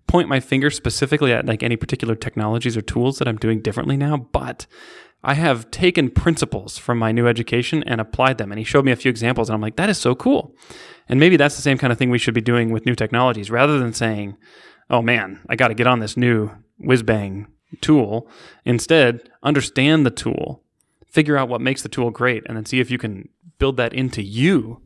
point 0.07 0.29
my 0.29 0.41
finger 0.41 0.71
specifically 0.71 1.33
at 1.33 1.47
like 1.47 1.63
any 1.63 1.77
particular 1.77 2.15
technologies 2.15 2.77
or 2.77 2.83
tools 2.83 3.19
that 3.19 3.29
I'm 3.29 3.37
doing 3.37 3.61
differently 3.61 3.97
now, 3.97 4.17
but 4.17 4.67
I 5.25 5.35
have 5.35 5.71
taken 5.71 6.11
principles 6.11 6.79
from 6.79 6.99
my 6.99 7.13
new 7.13 7.29
education 7.29 7.83
and 7.85 8.01
applied 8.01 8.39
them. 8.39 8.51
And 8.51 8.59
he 8.59 8.65
showed 8.65 8.85
me 8.85 8.93
a 8.93 8.97
few 8.97 9.11
examples, 9.11 9.49
and 9.49 9.55
I'm 9.55 9.61
like, 9.61 9.77
that 9.77 9.89
is 9.89 9.99
so 9.99 10.15
cool. 10.15 10.55
And 11.09 11.21
maybe 11.21 11.37
that's 11.37 11.57
the 11.57 11.63
same 11.63 11.79
kind 11.79 11.93
of 11.93 11.99
thing 11.99 12.11
we 12.11 12.19
should 12.19 12.35
be 12.35 12.41
doing 12.41 12.71
with 12.71 12.87
new 12.87 12.95
technologies 12.95 13.51
rather 13.51 13.79
than 13.79 13.93
saying, 13.93 14.37
oh 14.91 15.03
man, 15.03 15.41
I 15.49 15.57
got 15.57 15.69
to 15.69 15.75
get 15.75 15.87
on 15.87 16.01
this 16.01 16.17
new 16.17 16.51
whiz 16.79 17.03
bang 17.03 17.47
tool. 17.81 18.29
Instead, 18.65 19.31
understand 19.43 20.05
the 20.05 20.11
tool, 20.11 20.63
figure 21.07 21.37
out 21.37 21.49
what 21.49 21.61
makes 21.61 21.83
the 21.83 21.89
tool 21.89 22.11
great, 22.11 22.43
and 22.47 22.57
then 22.57 22.67
see 22.67 22.81
if 22.81 22.91
you 22.91 22.99
can 22.99 23.29
build 23.59 23.77
that 23.77 23.93
into 23.93 24.23
you 24.23 24.81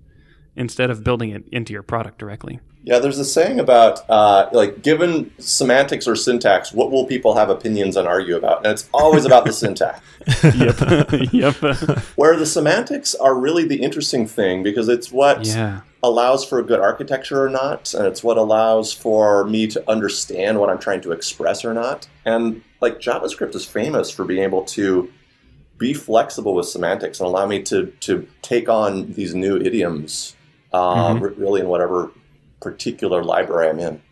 instead 0.57 0.91
of 0.91 1.05
building 1.05 1.31
it 1.31 1.45
into 1.53 1.73
your 1.73 1.83
product 1.83 2.19
directly. 2.19 2.61
Yeah, 2.87 3.01
there's 3.01 3.19
a 3.19 3.25
saying 3.25 3.59
about 3.59 4.09
uh, 4.09 4.49
like 4.53 4.81
given 4.81 5.33
semantics 5.41 6.07
or 6.07 6.15
syntax, 6.15 6.73
what 6.73 6.93
will 6.93 7.05
people 7.05 7.35
have 7.35 7.51
opinions 7.51 7.97
and 7.97 8.07
argue 8.07 8.37
about? 8.37 8.59
And 8.59 8.67
it's 8.67 8.89
always 8.95 9.25
about 9.25 9.45
the 9.45 9.53
syntax. 9.53 10.01
yep. 10.55 11.33
yep. 11.33 11.55
Where 12.15 12.37
the 12.37 12.47
semantics 12.47 13.17
are 13.17 13.35
really 13.35 13.67
the 13.67 13.83
interesting 13.83 14.25
thing 14.29 14.63
because 14.63 14.89
it's 14.89 15.11
what 15.11 15.45
yeah. 15.45 15.81
allows 16.05 16.45
for 16.45 16.61
a 16.61 16.63
good 16.63 16.79
architecture 16.79 17.45
or 17.45 17.51
not, 17.51 17.93
and 17.93 18.07
it's 18.07 18.23
what 18.23 18.37
allows 18.37 18.93
for 18.93 19.45
me 19.47 19.67
to 19.67 19.91
understand 19.91 20.61
what 20.61 20.71
I'm 20.71 20.79
trying 20.79 21.01
to 21.01 21.11
express 21.11 21.65
or 21.65 21.75
not. 21.75 22.07
And 22.25 22.63
like 22.81 23.01
JavaScript 23.01 23.57
is 23.57 23.67
famous 23.67 24.13
for 24.13 24.25
being 24.25 24.45
able 24.45 24.65
to 24.65 25.11
be 25.77 25.93
flexible 25.93 26.55
with 26.55 26.69
semantics 26.69 27.19
and 27.19 27.27
allow 27.27 27.47
me 27.47 27.63
to 27.63 27.87
to 28.01 28.29
take 28.43 28.69
on 28.69 29.13
these 29.15 29.35
new 29.35 29.57
idioms 29.57 30.37
uh, 30.73 31.15
Mm-hmm. 31.15 31.41
really 31.41 31.61
in 31.61 31.69
whatever 31.69 32.11
particular 32.61 33.23
library 33.23 33.69
I'm 33.69 33.79
in. 33.79 34.03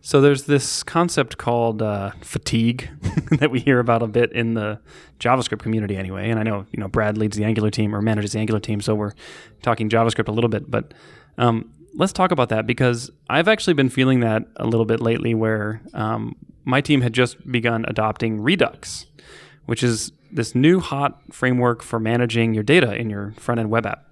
So 0.00 0.22
there's 0.22 0.44
this 0.44 0.82
concept 0.82 1.36
called 1.36 1.82
uh, 1.82 2.12
fatigue 2.22 2.88
that 3.32 3.50
we 3.50 3.60
hear 3.60 3.78
about 3.78 4.02
a 4.02 4.06
bit 4.06 4.32
in 4.32 4.54
the 4.54 4.80
JavaScript 5.20 5.58
community, 5.58 5.96
anyway. 5.96 6.30
And 6.30 6.38
I 6.40 6.44
know 6.44 6.64
you 6.72 6.80
know 6.80 6.88
Brad 6.88 7.18
leads 7.18 7.36
the 7.36 7.44
Angular 7.44 7.70
team 7.70 7.94
or 7.94 8.00
manages 8.00 8.32
the 8.32 8.38
Angular 8.38 8.60
team, 8.60 8.80
so 8.80 8.94
we're 8.94 9.12
talking 9.60 9.90
JavaScript 9.90 10.28
a 10.28 10.32
little 10.32 10.48
bit. 10.48 10.70
But 10.70 10.94
um, 11.36 11.70
let's 11.94 12.12
talk 12.14 12.30
about 12.30 12.48
that 12.48 12.66
because 12.66 13.10
I've 13.28 13.48
actually 13.48 13.74
been 13.74 13.90
feeling 13.90 14.20
that 14.20 14.44
a 14.56 14.66
little 14.66 14.86
bit 14.86 15.00
lately, 15.00 15.34
where 15.34 15.82
um, 15.92 16.36
my 16.64 16.80
team 16.80 17.02
had 17.02 17.12
just 17.12 17.50
begun 17.50 17.84
adopting 17.86 18.40
Redux, 18.40 19.06
which 19.66 19.82
is 19.82 20.12
this 20.32 20.54
new 20.54 20.80
hot 20.80 21.20
framework 21.32 21.82
for 21.82 22.00
managing 22.00 22.54
your 22.54 22.62
data 22.62 22.94
in 22.94 23.10
your 23.10 23.32
front 23.32 23.60
end 23.60 23.68
web 23.68 23.84
app. 23.84 24.07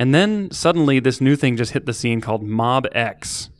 And 0.00 0.12
then 0.12 0.50
suddenly, 0.50 0.98
this 0.98 1.20
new 1.20 1.36
thing 1.36 1.56
just 1.56 1.72
hit 1.72 1.86
the 1.86 1.92
scene 1.92 2.20
called 2.20 2.42
MobX 2.42 3.50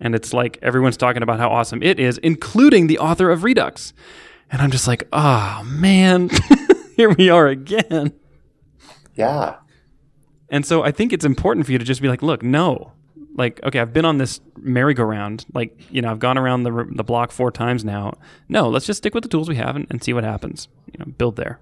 and 0.00 0.14
it's 0.14 0.32
like 0.32 0.58
everyone's 0.62 0.96
talking 0.96 1.22
about 1.22 1.38
how 1.38 1.50
awesome 1.50 1.82
it 1.82 2.00
is, 2.00 2.18
including 2.18 2.86
the 2.86 2.98
author 2.98 3.30
of 3.30 3.44
Redux. 3.44 3.92
And 4.50 4.60
I'm 4.62 4.70
just 4.70 4.88
like, 4.88 5.06
oh 5.12 5.62
man, 5.64 6.30
here 6.96 7.10
we 7.10 7.28
are 7.28 7.46
again. 7.46 8.14
Yeah. 9.14 9.56
And 10.48 10.64
so 10.64 10.82
I 10.82 10.90
think 10.90 11.12
it's 11.12 11.24
important 11.24 11.66
for 11.66 11.72
you 11.72 11.78
to 11.78 11.84
just 11.84 12.00
be 12.00 12.08
like, 12.08 12.22
look, 12.22 12.42
no. 12.42 12.92
Like, 13.36 13.60
okay, 13.62 13.78
I've 13.78 13.92
been 13.92 14.04
on 14.04 14.18
this 14.18 14.40
merry-go-round. 14.56 15.46
Like, 15.54 15.78
you 15.90 16.02
know, 16.02 16.10
I've 16.10 16.18
gone 16.18 16.36
around 16.36 16.64
the, 16.64 16.88
the 16.90 17.04
block 17.04 17.30
four 17.30 17.52
times 17.52 17.84
now. 17.84 18.14
No, 18.48 18.68
let's 18.68 18.86
just 18.86 18.98
stick 18.98 19.14
with 19.14 19.22
the 19.22 19.28
tools 19.28 19.48
we 19.48 19.56
have 19.56 19.76
and, 19.76 19.86
and 19.88 20.02
see 20.02 20.12
what 20.12 20.24
happens. 20.24 20.68
You 20.92 20.98
know, 20.98 21.12
build 21.12 21.36
there. 21.36 21.60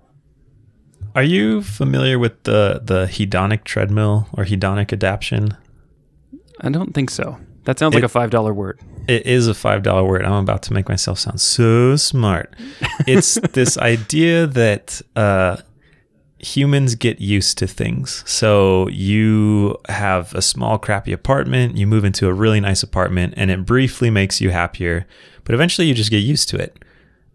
Are 1.18 1.24
you 1.24 1.62
familiar 1.62 2.16
with 2.16 2.44
the 2.44 2.80
the 2.80 3.06
hedonic 3.06 3.64
treadmill 3.64 4.28
or 4.34 4.44
hedonic 4.44 4.92
adaption? 4.92 5.56
I 6.60 6.68
don't 6.68 6.94
think 6.94 7.10
so. 7.10 7.40
That 7.64 7.76
sounds 7.76 7.96
like 7.96 8.04
a 8.04 8.08
five 8.08 8.30
dollar 8.30 8.54
word. 8.54 8.78
It 9.08 9.26
is 9.26 9.48
a 9.48 9.54
five 9.54 9.82
dollar 9.82 10.04
word. 10.04 10.24
I'm 10.24 10.34
about 10.34 10.62
to 10.64 10.72
make 10.72 10.88
myself 10.88 11.18
sound 11.18 11.40
so 11.40 11.96
smart. 11.96 12.54
It's 13.08 13.34
this 13.52 13.76
idea 13.78 14.46
that 14.46 15.02
uh, 15.16 15.56
humans 16.38 16.94
get 16.94 17.20
used 17.20 17.58
to 17.58 17.66
things. 17.66 18.22
So 18.24 18.86
you 18.90 19.76
have 19.88 20.32
a 20.36 20.40
small, 20.40 20.78
crappy 20.78 21.12
apartment. 21.12 21.76
You 21.76 21.88
move 21.88 22.04
into 22.04 22.28
a 22.28 22.32
really 22.32 22.60
nice 22.60 22.84
apartment, 22.84 23.34
and 23.36 23.50
it 23.50 23.66
briefly 23.66 24.08
makes 24.08 24.40
you 24.40 24.50
happier. 24.50 25.04
But 25.42 25.56
eventually, 25.56 25.88
you 25.88 25.94
just 25.94 26.12
get 26.12 26.18
used 26.18 26.48
to 26.50 26.58
it, 26.58 26.78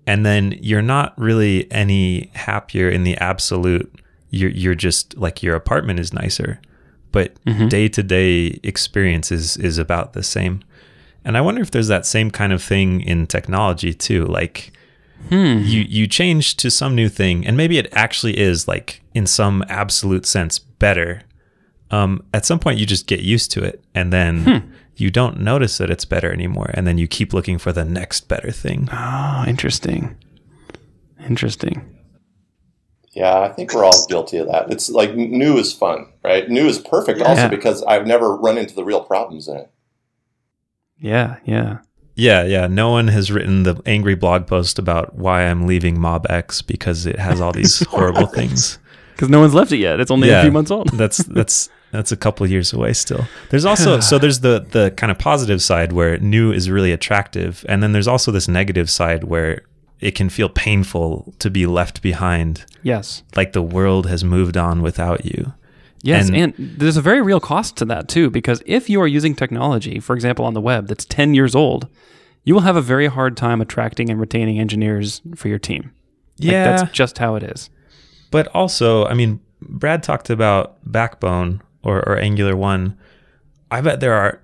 and 0.05 0.25
then 0.25 0.57
you're 0.61 0.81
not 0.81 1.17
really 1.17 1.71
any 1.71 2.29
happier 2.33 2.89
in 2.89 3.03
the 3.03 3.17
absolute. 3.17 3.93
You're 4.29 4.49
you're 4.49 4.75
just 4.75 5.17
like 5.17 5.43
your 5.43 5.55
apartment 5.55 5.99
is 5.99 6.13
nicer, 6.13 6.59
but 7.11 7.33
day 7.69 7.87
to 7.89 8.03
day 8.03 8.59
experience 8.63 9.31
is 9.31 9.57
is 9.57 9.77
about 9.77 10.13
the 10.13 10.23
same. 10.23 10.61
And 11.25 11.37
I 11.37 11.41
wonder 11.41 11.61
if 11.61 11.71
there's 11.71 11.87
that 11.87 12.05
same 12.05 12.31
kind 12.31 12.51
of 12.51 12.61
thing 12.61 13.01
in 13.01 13.27
technology 13.27 13.93
too. 13.93 14.25
Like 14.25 14.73
hmm. 15.29 15.59
you 15.63 15.81
you 15.81 16.07
change 16.07 16.57
to 16.57 16.69
some 16.69 16.95
new 16.95 17.09
thing, 17.09 17.45
and 17.45 17.55
maybe 17.55 17.77
it 17.77 17.87
actually 17.93 18.37
is 18.37 18.67
like 18.67 19.01
in 19.13 19.25
some 19.27 19.63
absolute 19.69 20.25
sense 20.25 20.59
better. 20.59 21.21
Um, 21.93 22.23
at 22.33 22.43
some 22.43 22.57
point, 22.57 22.79
you 22.79 22.87
just 22.87 23.05
get 23.05 23.19
used 23.19 23.51
to 23.51 23.63
it, 23.63 23.83
and 23.93 24.11
then 24.11 24.73
you 24.95 25.11
don't 25.11 25.39
notice 25.39 25.77
that 25.77 25.91
it's 25.91 26.05
better 26.05 26.31
anymore, 26.33 26.71
and 26.73 26.87
then 26.87 26.97
you 26.97 27.07
keep 27.07 27.33
looking 27.33 27.59
for 27.59 27.71
the 27.71 27.85
next 27.85 28.27
better 28.27 28.49
thing. 28.49 28.89
Oh, 28.91 29.45
interesting. 29.47 30.17
Interesting. 31.23 31.95
Yeah, 33.11 33.41
I 33.41 33.49
think 33.49 33.75
we're 33.75 33.85
all 33.85 34.07
guilty 34.07 34.37
of 34.37 34.47
that. 34.47 34.71
It's 34.71 34.89
like 34.89 35.15
new 35.15 35.57
is 35.59 35.71
fun, 35.71 36.07
right? 36.23 36.49
New 36.49 36.65
is 36.65 36.79
perfect 36.79 37.21
also 37.21 37.47
because 37.47 37.83
I've 37.83 38.07
never 38.07 38.35
run 38.35 38.57
into 38.57 38.73
the 38.73 38.83
real 38.83 39.03
problems 39.03 39.47
in 39.47 39.57
it. 39.57 39.71
Yeah, 40.97 41.37
yeah. 41.45 41.79
Yeah, 42.15 42.43
yeah. 42.43 42.65
No 42.65 42.89
one 42.89 43.07
has 43.09 43.31
written 43.31 43.63
the 43.63 43.79
angry 43.85 44.15
blog 44.15 44.47
post 44.47 44.79
about 44.79 45.13
why 45.15 45.43
I'm 45.43 45.67
leaving 45.67 45.97
MobX 45.97 46.65
because 46.65 47.05
it 47.05 47.19
has 47.19 47.39
all 47.39 47.51
these 47.51 47.85
horrible 47.89 48.25
things. 48.25 48.79
Because 49.15 49.29
no 49.29 49.39
one's 49.39 49.53
left 49.53 49.71
it 49.71 49.77
yet. 49.77 49.99
It's 49.99 50.11
only 50.11 50.27
Yeah. 50.29 50.39
a 50.39 50.43
few 50.43 50.51
months 50.51 50.71
old. 50.71 50.89
that's 50.97 51.17
that's 51.19 51.69
that's 51.91 52.11
a 52.11 52.17
couple 52.17 52.43
of 52.43 52.51
years 52.51 52.73
away 52.73 52.93
still. 52.93 53.25
There's 53.49 53.65
also 53.65 53.99
so 54.09 54.17
there's 54.17 54.39
the 54.41 54.65
the 54.71 54.91
kind 54.97 55.11
of 55.11 55.17
positive 55.19 55.61
side 55.61 55.91
where 55.93 56.17
new 56.17 56.51
is 56.51 56.69
really 56.69 56.91
attractive, 56.91 57.65
and 57.69 57.81
then 57.81 57.91
there's 57.93 58.07
also 58.07 58.31
this 58.31 58.47
negative 58.47 58.89
side 58.89 59.23
where 59.25 59.61
it 59.99 60.15
can 60.15 60.29
feel 60.29 60.49
painful 60.49 61.33
to 61.39 61.49
be 61.49 61.65
left 61.65 62.01
behind, 62.01 62.65
yes. 62.81 63.23
like 63.37 63.53
the 63.53 63.61
world 63.61 64.05
has 64.07 64.21
moved 64.21 64.57
on 64.57 64.81
without 64.81 65.23
you. 65.23 65.53
Yes, 66.01 66.27
And- 66.27 66.35
and, 66.35 66.53
there's 66.57 66.97
a 66.97 67.01
very 67.01 67.21
real 67.21 67.39
cost 67.39 67.77
to 67.77 67.85
that 67.85 68.09
too, 68.09 68.29
because 68.29 68.61
if 68.65 68.89
you 68.89 68.99
are 68.99 69.07
using 69.07 69.33
technology, 69.33 70.01
for 70.01 70.13
example, 70.13 70.43
on 70.43 70.53
the 70.55 70.59
web 70.59 70.87
that's 70.87 71.05
10 71.05 71.33
years 71.33 71.55
old, 71.55 71.87
you 72.43 72.53
will 72.53 72.61
have 72.63 72.75
a 72.75 72.81
very 72.81 73.07
hard 73.07 73.37
time 73.37 73.61
attracting 73.61 74.09
and 74.09 74.19
retaining 74.19 74.59
engineers 74.59 75.21
for 75.35 75.47
your 75.47 75.59
team. 75.59 75.93
Like, 76.39 76.51
Yeah, 76.51 76.75
that's 76.75 76.91
just 76.91 77.19
how 77.19 77.35
it 77.35 77.43
is. 77.43 77.69
But 78.33 78.47
also, 78.47 79.05
I 79.05 79.13
mean, 79.13 79.39
Brad 79.61 80.01
talked 80.01 80.31
about 80.31 80.77
Backbone 80.91 81.61
or, 81.83 81.99
or 82.09 82.17
Angular 82.17 82.55
One. 82.55 82.97
I 83.69 83.79
bet 83.79 83.99
there 83.99 84.15
are 84.15 84.41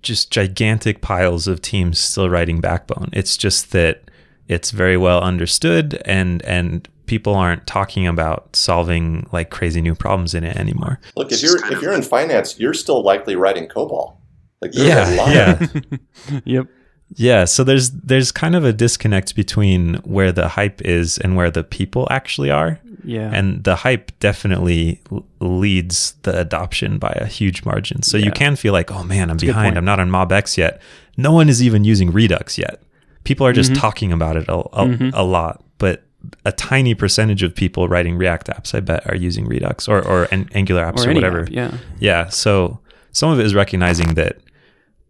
just 0.00 0.30
gigantic 0.30 1.02
piles 1.02 1.46
of 1.46 1.60
teams 1.60 1.98
still 1.98 2.30
writing 2.30 2.62
Backbone. 2.62 3.10
It's 3.12 3.36
just 3.36 3.72
that 3.72 4.10
it's 4.48 4.70
very 4.70 4.96
well 4.96 5.20
understood 5.20 6.00
and 6.06 6.42
and 6.46 6.88
people 7.04 7.34
aren't 7.34 7.66
talking 7.66 8.06
about 8.06 8.56
solving 8.56 9.28
like 9.32 9.50
crazy 9.50 9.82
new 9.82 9.94
problems 9.94 10.32
in 10.32 10.42
it 10.42 10.56
anymore. 10.56 10.98
Look, 11.14 11.30
if 11.30 11.42
you're 11.42 11.62
if 11.70 11.82
you're 11.82 11.92
in 11.92 12.00
finance, 12.00 12.58
you're 12.58 12.72
still 12.72 13.02
likely 13.02 13.36
writing 13.36 13.68
COBOL. 13.68 14.16
Like 14.62 14.70
Yeah, 14.72 15.10
yeah. 15.30 15.66
Yep. 16.46 16.68
Yeah, 17.14 17.44
so 17.44 17.62
there's 17.62 17.90
there's 17.90 18.32
kind 18.32 18.56
of 18.56 18.64
a 18.64 18.72
disconnect 18.72 19.36
between 19.36 19.94
where 19.96 20.32
the 20.32 20.48
hype 20.48 20.80
is 20.82 21.18
and 21.18 21.36
where 21.36 21.50
the 21.50 21.62
people 21.62 22.08
actually 22.10 22.50
are. 22.50 22.80
Yeah. 23.04 23.30
And 23.32 23.62
the 23.64 23.76
hype 23.76 24.12
definitely 24.20 25.00
leads 25.40 26.12
the 26.22 26.38
adoption 26.38 26.98
by 26.98 27.12
a 27.20 27.26
huge 27.26 27.64
margin. 27.64 28.02
So 28.02 28.16
Yeah. 28.16 28.26
you 28.26 28.30
can 28.32 28.56
feel 28.56 28.72
like, 28.72 28.90
oh 28.90 29.04
man, 29.04 29.30
I'm 29.30 29.36
good 29.36 29.46
behind. 29.46 29.76
I'm 29.76 29.84
not 29.84 30.00
on 30.00 30.10
MobX 30.10 30.56
yet. 30.56 30.80
No 31.16 31.32
one 31.32 31.48
is 31.48 31.62
even 31.62 31.84
using 31.84 32.10
Redux 32.12 32.58
yet. 32.58 32.82
People 33.24 33.46
are 33.46 33.52
Mm-hmm. 33.52 33.56
just 33.72 33.74
talking 33.74 34.12
about 34.12 34.36
it 34.36 34.48
a, 34.48 34.54
a, 34.54 35.10
a 35.14 35.24
lot, 35.24 35.64
but 35.78 36.04
a 36.44 36.52
tiny 36.52 36.94
percentage 36.94 37.42
of 37.42 37.54
people 37.54 37.88
writing 37.88 38.16
React 38.16 38.48
apps, 38.48 38.74
I 38.74 38.80
bet, 38.80 39.08
are 39.08 39.16
using 39.16 39.46
Redux 39.46 39.88
or, 39.88 40.00
or 40.06 40.24
an 40.32 40.48
Angular 40.54 40.84
apps 40.84 41.06
or, 41.06 41.10
or 41.10 41.14
whatever. 41.14 41.40
app, 41.42 41.50
yeah. 41.50 41.76
Yeah. 41.98 42.28
So 42.28 42.80
some 43.12 43.30
of 43.30 43.38
it 43.40 43.46
is 43.46 43.54
recognizing 43.54 44.14
that 44.14 44.38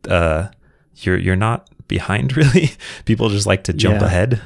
uh, 0.09 0.49
you're 0.96 1.18
you're 1.18 1.37
not 1.37 1.68
behind 1.88 2.37
really. 2.40 2.70
People 3.05 3.29
just 3.31 3.46
like 3.46 3.64
to 3.64 3.72
jump 3.72 4.01
Yeah. 4.01 4.07
ahead. 4.07 4.40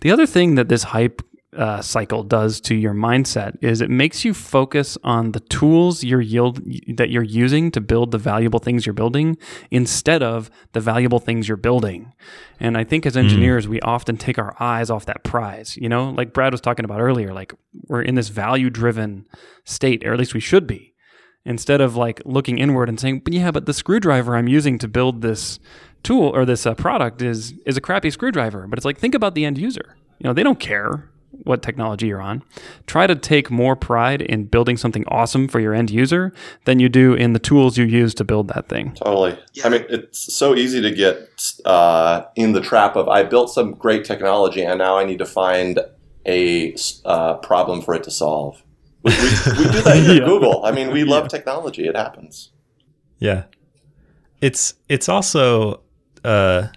The 0.00 0.10
other 0.12 0.26
thing 0.26 0.54
that 0.56 0.68
this 0.68 0.82
hype 0.84 1.22
uh, 1.56 1.80
cycle 1.80 2.22
does 2.22 2.60
to 2.60 2.74
your 2.74 2.92
mindset 2.92 3.56
is 3.62 3.80
it 3.80 3.88
makes 3.88 4.22
you 4.22 4.34
focus 4.34 4.98
on 5.02 5.32
the 5.32 5.40
tools 5.40 6.04
you're 6.04 6.20
yield 6.20 6.60
that 6.94 7.08
you're 7.08 7.22
using 7.22 7.70
to 7.70 7.80
build 7.80 8.10
the 8.10 8.18
valuable 8.18 8.58
things 8.58 8.84
you're 8.84 8.92
building 8.92 9.36
instead 9.70 10.22
of 10.22 10.50
the 10.72 10.80
valuable 10.80 11.18
things 11.18 11.48
you're 11.48 11.56
building. 11.56 12.12
And 12.60 12.76
I 12.76 12.84
think 12.84 13.06
as 13.06 13.16
engineers, 13.16 13.66
we 13.66 13.80
often 13.80 14.18
take 14.18 14.38
our 14.38 14.54
eyes 14.60 14.90
off 14.90 15.06
that 15.06 15.24
prize. 15.24 15.76
You 15.78 15.88
know, 15.88 16.10
like 16.10 16.34
Brad 16.34 16.52
was 16.52 16.60
talking 16.60 16.84
about 16.84 17.00
earlier, 17.00 17.32
like 17.32 17.54
we're 17.86 18.02
in 18.02 18.14
this 18.14 18.28
value 18.28 18.68
driven 18.68 19.26
state, 19.64 20.04
or 20.06 20.12
at 20.12 20.18
least 20.18 20.34
we 20.34 20.40
should 20.40 20.66
be. 20.66 20.94
Instead 21.46 21.80
of 21.80 21.96
like 21.96 22.20
looking 22.26 22.58
inward 22.58 22.90
and 22.90 23.00
saying, 23.00 23.20
"But 23.20 23.32
yeah, 23.32 23.50
but 23.50 23.64
the 23.64 23.72
screwdriver 23.72 24.36
I'm 24.36 24.48
using 24.48 24.78
to 24.80 24.88
build 24.88 25.22
this 25.22 25.58
tool 26.02 26.28
or 26.28 26.44
this 26.44 26.66
uh, 26.66 26.74
product 26.74 27.22
is 27.22 27.54
is 27.64 27.78
a 27.78 27.80
crappy 27.80 28.10
screwdriver." 28.10 28.66
But 28.66 28.78
it's 28.78 28.84
like 28.84 28.98
think 28.98 29.14
about 29.14 29.34
the 29.34 29.46
end 29.46 29.56
user. 29.56 29.96
You 30.18 30.28
know, 30.28 30.34
they 30.34 30.42
don't 30.42 30.60
care 30.60 31.08
what 31.44 31.62
technology 31.62 32.06
you're 32.08 32.20
on. 32.22 32.42
Try 32.86 33.06
to 33.06 33.14
take 33.14 33.50
more 33.50 33.76
pride 33.76 34.22
in 34.22 34.44
building 34.44 34.76
something 34.76 35.04
awesome 35.08 35.46
for 35.48 35.60
your 35.60 35.74
end 35.74 35.90
user 35.90 36.32
than 36.64 36.80
you 36.80 36.88
do 36.88 37.14
in 37.14 37.32
the 37.32 37.38
tools 37.38 37.76
you 37.78 37.84
use 37.84 38.14
to 38.14 38.24
build 38.24 38.48
that 38.48 38.68
thing. 38.68 38.92
Totally. 38.94 39.38
Yeah. 39.54 39.66
I 39.66 39.68
mean, 39.70 39.84
it's 39.88 40.34
so 40.34 40.54
easy 40.54 40.80
to 40.80 40.90
get 40.90 41.28
uh, 41.64 42.22
in 42.34 42.52
the 42.52 42.60
trap 42.60 42.96
of 42.96 43.08
I 43.08 43.22
built 43.22 43.50
some 43.50 43.72
great 43.72 44.04
technology 44.04 44.62
and 44.62 44.78
now 44.78 44.96
I 44.98 45.04
need 45.04 45.18
to 45.18 45.26
find 45.26 45.80
a 46.26 46.74
uh, 47.04 47.34
problem 47.34 47.80
for 47.82 47.94
it 47.94 48.02
to 48.04 48.10
solve, 48.10 48.62
We, 49.02 49.12
we 49.12 49.64
do 49.70 49.80
that 49.82 49.96
here 49.96 50.14
Yeah. 50.16 50.22
at 50.22 50.26
Google. 50.28 50.64
I 50.64 50.72
mean, 50.72 50.92
we 50.92 51.04
love 51.04 51.28
technology. 51.28 51.86
It 51.86 51.96
happens. 51.96 52.50
Yeah. 53.18 53.44
It's 54.40 54.74
it's 54.88 55.08
also 55.08 55.80
uh 56.24 56.68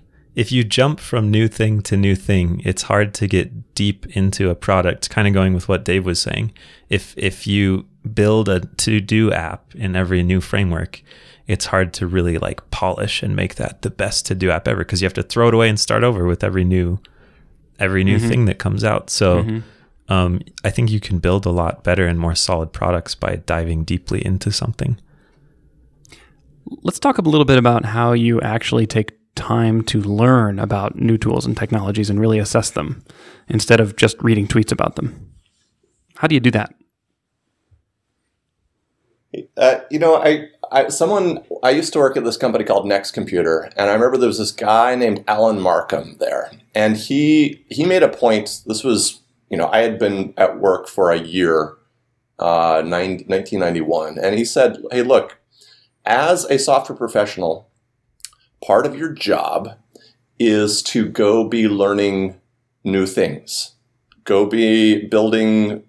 if 0.42 0.52
you 0.52 0.64
jump 0.64 1.00
from 1.00 1.30
new 1.30 1.48
thing 1.48 1.84
to 1.84 1.96
new 1.96 2.16
thing, 2.16 2.64
it's 2.66 2.82
hard 2.82 3.14
to 3.14 3.28
get 3.28 3.76
deep 3.76 4.08
into 4.18 4.50
a 4.50 4.56
product, 4.56 5.08
kind 5.12 5.28
of 5.28 5.36
going 5.36 5.54
with 5.54 5.70
what 5.70 5.86
Dave 5.86 6.04
was 6.04 6.20
saying. 6.20 6.52
If 6.90 7.14
if 7.16 7.46
you 7.46 7.86
build 8.12 8.50
a 8.50 8.62
to-do 8.62 9.32
app 9.32 9.76
in 9.76 9.96
every 9.96 10.24
new 10.24 10.42
framework, 10.42 11.04
it's 11.46 11.68
hard 11.68 11.94
to 11.94 12.08
really 12.08 12.40
like 12.40 12.68
polish 12.72 13.22
and 13.22 13.36
make 13.36 13.54
that 13.56 13.84
the 13.84 13.92
best 13.92 14.26
to-do 14.26 14.50
app 14.50 14.68
ever 14.68 14.80
because 14.84 15.00
you 15.00 15.06
have 15.06 15.14
to 15.14 15.22
throw 15.22 15.50
it 15.50 15.54
away 15.54 15.70
and 15.70 15.80
start 15.80 16.04
over 16.04 16.26
with 16.26 16.44
every 16.44 16.64
new 16.64 16.98
every 17.78 18.04
new 18.04 18.18
thing 18.18 18.46
that 18.46 18.58
comes 18.58 18.84
out. 18.84 19.12
So 19.12 19.62
um, 20.10 20.42
I 20.64 20.72
think 20.72 20.90
you 20.90 21.00
can 21.00 21.20
build 21.20 21.46
a 21.46 21.52
lot 21.52 21.84
better 21.84 22.08
and 22.08 22.18
more 22.18 22.34
solid 22.34 22.74
products 22.74 23.14
by 23.14 23.36
diving 23.46 23.84
deeply 23.84 24.26
into 24.26 24.52
something. 24.52 25.00
Let's 26.82 27.00
talk 27.00 27.20
a 27.20 27.22
little 27.22 27.46
bit 27.46 27.60
about 27.60 27.86
how 27.86 28.14
you 28.14 28.42
actually 28.42 28.88
take 28.88 29.21
time 29.36 29.84
to 29.84 30.02
learn 30.02 30.60
about 30.60 30.96
new 30.96 31.18
tools 31.18 31.46
and 31.46 31.56
technologies 31.56 32.10
and 32.10 32.20
really 32.20 32.40
assess 32.40 32.70
them 32.70 33.04
instead 33.48 33.80
of 33.80 33.96
just 33.96 34.22
reading 34.22 34.48
tweets 34.48 34.72
about 34.72 34.96
them. 34.96 35.32
How 36.16 36.28
do 36.28 36.36
you 36.36 36.42
do 36.42 36.52
that? 36.52 36.74
Uh, 39.58 39.80
you 39.90 39.98
know, 39.98 40.16
I, 40.16 40.50
I 40.72 40.90
someone 40.90 41.44
I 41.64 41.70
used 41.70 41.94
to 41.94 42.00
work 42.00 42.18
at 42.18 42.26
this 42.26 42.36
company 42.36 42.66
called 42.66 42.86
NeXT 42.86 43.14
Computer, 43.14 43.72
and 43.78 43.90
I 43.90 43.94
remember 43.94 44.18
there 44.18 44.28
was 44.28 44.38
this 44.38 44.52
guy 44.52 44.94
named 44.96 45.24
Alan 45.28 45.60
Markham 45.62 46.18
there, 46.20 46.52
and 46.76 46.98
he 46.98 47.66
he 47.70 47.86
made 47.86 48.04
a 48.04 48.10
point. 48.10 48.62
This 48.66 48.84
was 48.84 49.22
you 49.50 49.58
know 49.58 49.70
I 49.72 49.80
had 49.80 49.98
been 49.98 50.34
at 50.38 50.60
work 50.60 50.90
for 50.90 51.12
a 51.12 51.20
year, 51.20 51.78
uh, 52.40 52.82
9, 52.86 52.92
1991, 53.28 54.20
and 54.20 54.38
he 54.38 54.44
said, 54.44 54.78
"Hey, 54.92 55.02
look, 55.02 55.40
as 56.06 56.44
a 56.46 56.60
software 56.60 56.98
professional, 56.98 57.71
part 58.66 58.86
of 58.86 58.96
your 58.96 59.12
job 59.12 59.78
is 60.40 60.82
to 60.84 61.08
go 61.08 61.48
be 61.48 61.68
learning 61.68 62.40
new 62.84 63.06
things, 63.06 63.76
go 64.24 64.46
be 64.46 65.08
building." 65.08 65.84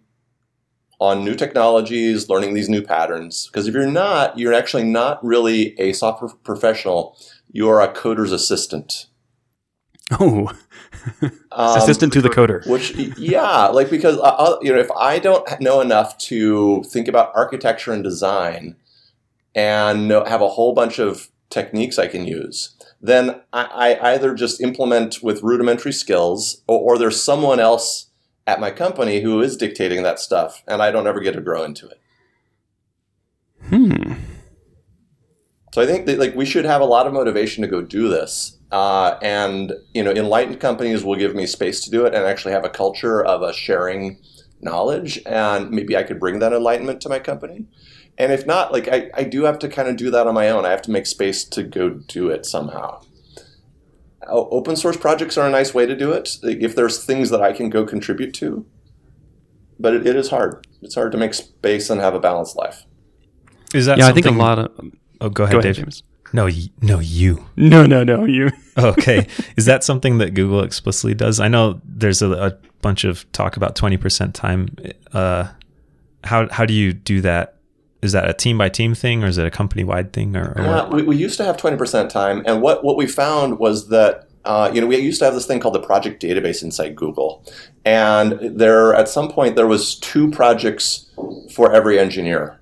on 1.02 1.24
new 1.24 1.34
technologies, 1.34 2.28
learning 2.28 2.54
these 2.54 2.68
new 2.68 2.80
patterns. 2.80 3.48
Because 3.48 3.66
if 3.66 3.74
you're 3.74 3.90
not, 3.90 4.38
you're 4.38 4.54
actually 4.54 4.84
not 4.84 5.18
really 5.24 5.76
a 5.80 5.92
software 5.92 6.30
professional. 6.44 7.18
You're 7.50 7.80
a 7.80 7.92
coder's 7.92 8.30
assistant. 8.30 9.06
Oh, 10.12 10.52
Um, 11.50 11.78
assistant 11.78 12.12
to 12.12 12.22
the 12.22 12.28
coder. 12.28 12.64
Which, 12.66 12.94
yeah, 13.18 13.66
like 13.66 13.90
because 13.90 14.16
uh, 14.18 14.20
uh, 14.20 14.58
you 14.62 14.72
know, 14.72 14.78
if 14.78 14.90
I 14.92 15.18
don't 15.18 15.44
know 15.60 15.80
enough 15.80 16.16
to 16.18 16.84
think 16.84 17.08
about 17.08 17.32
architecture 17.34 17.92
and 17.92 18.04
design, 18.04 18.76
and 19.54 20.06
know, 20.06 20.24
have 20.24 20.40
a 20.40 20.48
whole 20.48 20.74
bunch 20.74 21.00
of 21.00 21.28
techniques 21.52 21.98
I 21.98 22.08
can 22.08 22.26
use, 22.26 22.74
then 23.00 23.40
I, 23.52 23.94
I 23.94 24.12
either 24.12 24.34
just 24.34 24.60
implement 24.60 25.22
with 25.22 25.42
rudimentary 25.42 25.92
skills, 25.92 26.62
or, 26.66 26.78
or 26.94 26.98
there's 26.98 27.22
someone 27.22 27.60
else 27.60 28.10
at 28.46 28.60
my 28.60 28.70
company 28.70 29.20
who 29.20 29.40
is 29.40 29.56
dictating 29.56 30.02
that 30.02 30.18
stuff, 30.18 30.62
and 30.66 30.82
I 30.82 30.90
don't 30.90 31.06
ever 31.06 31.20
get 31.20 31.34
to 31.34 31.40
grow 31.40 31.62
into 31.62 31.88
it. 31.88 32.00
Hmm. 33.68 34.14
So 35.72 35.80
I 35.80 35.86
think 35.86 36.06
that 36.06 36.18
like 36.18 36.34
we 36.34 36.44
should 36.44 36.66
have 36.66 36.82
a 36.82 36.86
lot 36.86 37.06
of 37.06 37.12
motivation 37.12 37.62
to 37.62 37.68
go 37.68 37.80
do 37.80 38.08
this. 38.08 38.58
Uh, 38.70 39.18
and 39.22 39.72
you 39.94 40.02
know, 40.02 40.12
enlightened 40.12 40.60
companies 40.60 41.04
will 41.04 41.16
give 41.16 41.34
me 41.34 41.46
space 41.46 41.80
to 41.84 41.90
do 41.90 42.04
it 42.04 42.14
and 42.14 42.24
actually 42.24 42.52
have 42.52 42.64
a 42.64 42.70
culture 42.70 43.24
of 43.24 43.42
a 43.42 43.52
sharing 43.52 44.20
knowledge. 44.60 45.20
And 45.24 45.70
maybe 45.70 45.96
I 45.96 46.02
could 46.02 46.20
bring 46.20 46.40
that 46.40 46.52
enlightenment 46.52 47.00
to 47.02 47.08
my 47.08 47.18
company. 47.18 47.66
And 48.18 48.32
if 48.32 48.46
not, 48.46 48.72
like 48.72 48.88
I, 48.88 49.10
I 49.14 49.24
do 49.24 49.44
have 49.44 49.58
to 49.60 49.68
kind 49.68 49.88
of 49.88 49.96
do 49.96 50.10
that 50.10 50.26
on 50.26 50.34
my 50.34 50.48
own. 50.48 50.64
I 50.64 50.70
have 50.70 50.82
to 50.82 50.90
make 50.90 51.06
space 51.06 51.44
to 51.44 51.62
go 51.62 51.90
do 51.90 52.28
it 52.28 52.46
somehow. 52.46 53.02
Open 54.28 54.76
source 54.76 54.96
projects 54.96 55.36
are 55.36 55.48
a 55.48 55.50
nice 55.50 55.74
way 55.74 55.84
to 55.84 55.96
do 55.96 56.12
it 56.12 56.38
if 56.42 56.76
there's 56.76 57.04
things 57.04 57.30
that 57.30 57.42
I 57.42 57.52
can 57.52 57.70
go 57.70 57.84
contribute 57.84 58.32
to. 58.34 58.64
But 59.80 59.94
it, 59.94 60.06
it 60.06 60.14
is 60.14 60.30
hard. 60.30 60.66
It's 60.80 60.94
hard 60.94 61.10
to 61.12 61.18
make 61.18 61.34
space 61.34 61.90
and 61.90 62.00
have 62.00 62.14
a 62.14 62.20
balanced 62.20 62.56
life. 62.56 62.84
Is 63.74 63.86
that 63.86 63.98
Yeah, 63.98 64.06
I 64.06 64.12
think 64.12 64.26
a 64.26 64.30
lot 64.30 64.58
of. 64.58 64.70
Oh, 65.20 65.28
go 65.28 65.44
ahead, 65.44 65.54
Go 65.54 65.58
ahead, 65.58 65.74
Dave. 65.74 65.84
James. 65.84 66.02
No, 66.32 66.48
no, 66.80 66.98
you. 66.98 67.46
No, 67.56 67.84
no, 67.84 68.04
no. 68.04 68.24
You. 68.24 68.50
okay. 68.78 69.26
Is 69.56 69.66
that 69.66 69.84
something 69.84 70.18
that 70.18 70.32
Google 70.32 70.62
explicitly 70.62 71.14
does? 71.14 71.40
I 71.40 71.48
know 71.48 71.80
there's 71.84 72.22
a, 72.22 72.30
a 72.30 72.58
bunch 72.80 73.04
of 73.04 73.30
talk 73.32 73.56
about 73.56 73.76
20% 73.76 74.32
time. 74.32 74.74
Uh, 75.12 75.48
how, 76.24 76.48
how 76.48 76.64
do 76.64 76.72
you 76.72 76.92
do 76.94 77.20
that? 77.20 77.58
Is 78.02 78.12
that 78.12 78.28
a 78.28 78.32
team 78.32 78.58
by 78.58 78.68
team 78.68 78.94
thing 78.94 79.22
or 79.22 79.28
is 79.28 79.38
it 79.38 79.46
a 79.46 79.50
company 79.50 79.84
wide 79.84 80.12
thing 80.12 80.34
or, 80.36 80.52
or 80.56 80.62
Uh, 80.62 80.88
we, 80.90 81.02
we 81.04 81.16
used 81.16 81.36
to 81.38 81.44
have 81.44 81.56
20% 81.56 82.08
time, 82.08 82.42
and 82.46 82.60
what, 82.60 82.82
what 82.82 82.96
we 82.96 83.06
found 83.06 83.58
was 83.60 83.88
that 83.88 84.28
uh, 84.44 84.68
you 84.74 84.80
know 84.80 84.88
we 84.88 84.96
used 84.96 85.20
to 85.20 85.24
have 85.24 85.34
this 85.34 85.46
thing 85.46 85.60
called 85.60 85.74
the 85.74 85.80
project 85.80 86.20
database 86.20 86.64
inside 86.64 86.96
Google, 86.96 87.44
and 87.84 88.38
there 88.42 88.92
at 88.92 89.08
some 89.08 89.30
point 89.30 89.54
there 89.54 89.68
was 89.68 89.94
two 90.00 90.30
projects 90.32 91.08
for 91.54 91.72
every 91.72 91.96
engineer, 91.96 92.58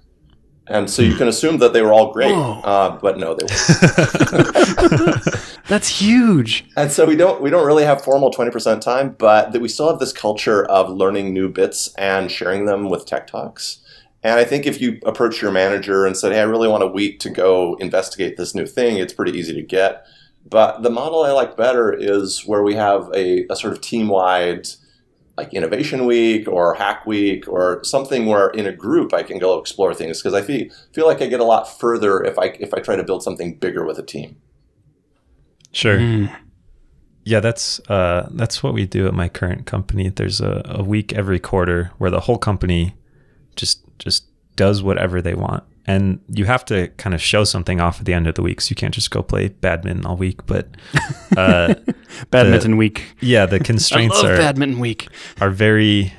and 0.67 0.91
so 0.91 1.01
you 1.01 1.15
can 1.17 1.27
assume 1.27 1.57
that 1.57 1.73
they 1.73 1.81
were 1.81 1.91
all 1.93 2.13
great, 2.13 2.35
uh, 2.35 2.99
but 3.01 3.17
no, 3.17 3.35
they 3.35 3.47
weren't. 3.47 5.25
That's 5.69 5.89
huge. 5.89 6.67
and 6.77 6.91
so 6.93 7.07
we 7.07 7.17
don't 7.17 7.41
we 7.41 7.49
don't 7.49 7.65
really 7.65 7.85
have 7.85 8.03
formal 8.05 8.31
20% 8.31 8.81
time, 8.83 9.15
but 9.19 9.53
that 9.53 9.63
we 9.63 9.69
still 9.69 9.89
have 9.89 10.01
this 10.01 10.13
culture 10.13 10.65
of 10.67 10.91
learning 10.91 11.33
new 11.33 11.49
bits 11.49 11.95
and 11.97 12.31
sharing 12.31 12.67
them 12.67 12.91
with 12.91 13.07
tech 13.07 13.27
talks. 13.27 13.80
And 14.23 14.39
I 14.39 14.45
think 14.45 14.67
if 14.67 14.81
you 14.81 14.99
approach 15.05 15.41
your 15.41 15.51
manager 15.51 16.05
and 16.05 16.17
said, 16.17 16.33
"Hey, 16.33 16.41
I 16.41 16.45
really 16.45 16.69
want 16.69 16.83
a 16.83 16.87
week 16.87 17.21
to 17.21 17.31
go 17.31 17.75
investigate 17.81 18.37
this 18.37 18.55
new 18.55 18.67
thing," 18.67 18.99
it's 18.99 19.15
pretty 19.15 19.37
easy 19.39 19.55
to 19.55 19.63
get. 19.63 20.05
But 20.49 20.83
the 20.83 20.91
model 20.91 21.23
I 21.23 21.33
like 21.33 21.57
better 21.57 21.93
is 21.93 22.47
where 22.47 22.63
we 22.63 22.75
have 22.75 23.11
a, 23.15 23.47
a 23.51 23.57
sort 23.57 23.73
of 23.73 23.81
team-wide, 23.81 24.69
like 25.37 25.55
innovation 25.55 26.07
week 26.07 26.49
or 26.49 26.75
hack 26.75 27.07
week 27.07 27.49
or 27.49 27.83
something 27.85 28.27
where 28.27 28.49
in 28.51 28.67
a 28.67 28.73
group 28.73 29.15
I 29.15 29.23
can 29.23 29.39
go 29.39 29.59
explore 29.59 29.95
things 29.95 30.21
because 30.21 30.35
I 30.35 30.43
feel 30.43 30.67
feel 30.93 31.07
like 31.07 31.23
I 31.23 31.27
get 31.27 31.41
a 31.41 31.45
lot 31.45 31.65
further 31.65 32.23
if 32.23 32.39
I 32.39 32.57
if 32.61 32.75
I 32.75 32.81
try 32.81 32.97
to 32.97 33.05
build 33.05 33.23
something 33.23 33.57
bigger 33.57 33.87
with 33.87 33.99
a 33.99 34.03
team. 34.03 34.37
Sure. 35.73 35.99
Hmm. 35.99 36.27
Yeah, 37.25 37.41
that's 37.41 37.81
uh, 37.89 38.29
that's 38.33 38.63
what 38.63 38.75
we 38.75 38.87
do 38.87 39.07
at 39.07 39.15
my 39.15 39.29
current 39.29 39.67
company. 39.67 40.09
There's 40.09 40.41
a, 40.41 40.63
a 40.65 40.83
week 40.83 41.13
every 41.13 41.39
quarter 41.39 41.93
where 41.99 42.11
the 42.11 42.21
whole 42.21 42.39
company 42.39 42.95
just 43.57 43.85
just 44.01 44.25
does 44.57 44.83
whatever 44.83 45.23
they 45.23 45.35
want, 45.35 45.63
and 45.87 46.21
you 46.29 46.45
have 46.47 46.65
to 46.67 46.89
kind 46.97 47.15
of 47.15 47.23
show 47.23 47.45
something 47.45 47.81
off 47.81 48.01
at 48.01 48.07
the 48.07 48.13
end 48.13 48.27
of 48.27 48.35
the 48.35 48.43
week. 48.43 48.61
So 48.61 48.71
you 48.73 48.77
can't 48.77 48.93
just 48.93 49.11
go 49.11 49.23
play 49.23 49.49
badminton 49.49 50.05
all 50.05 50.17
week. 50.17 50.45
But 50.47 50.69
uh, 51.37 51.75
Badminton 52.31 52.77
week. 52.77 53.15
yeah, 53.21 53.47
the 53.47 53.57
I 53.61 53.61
constraints 53.61 54.17
love 54.23 54.33
are 54.33 54.37
badminton 54.37 54.81
week. 54.81 55.09
are 55.41 55.51
very. 55.51 56.13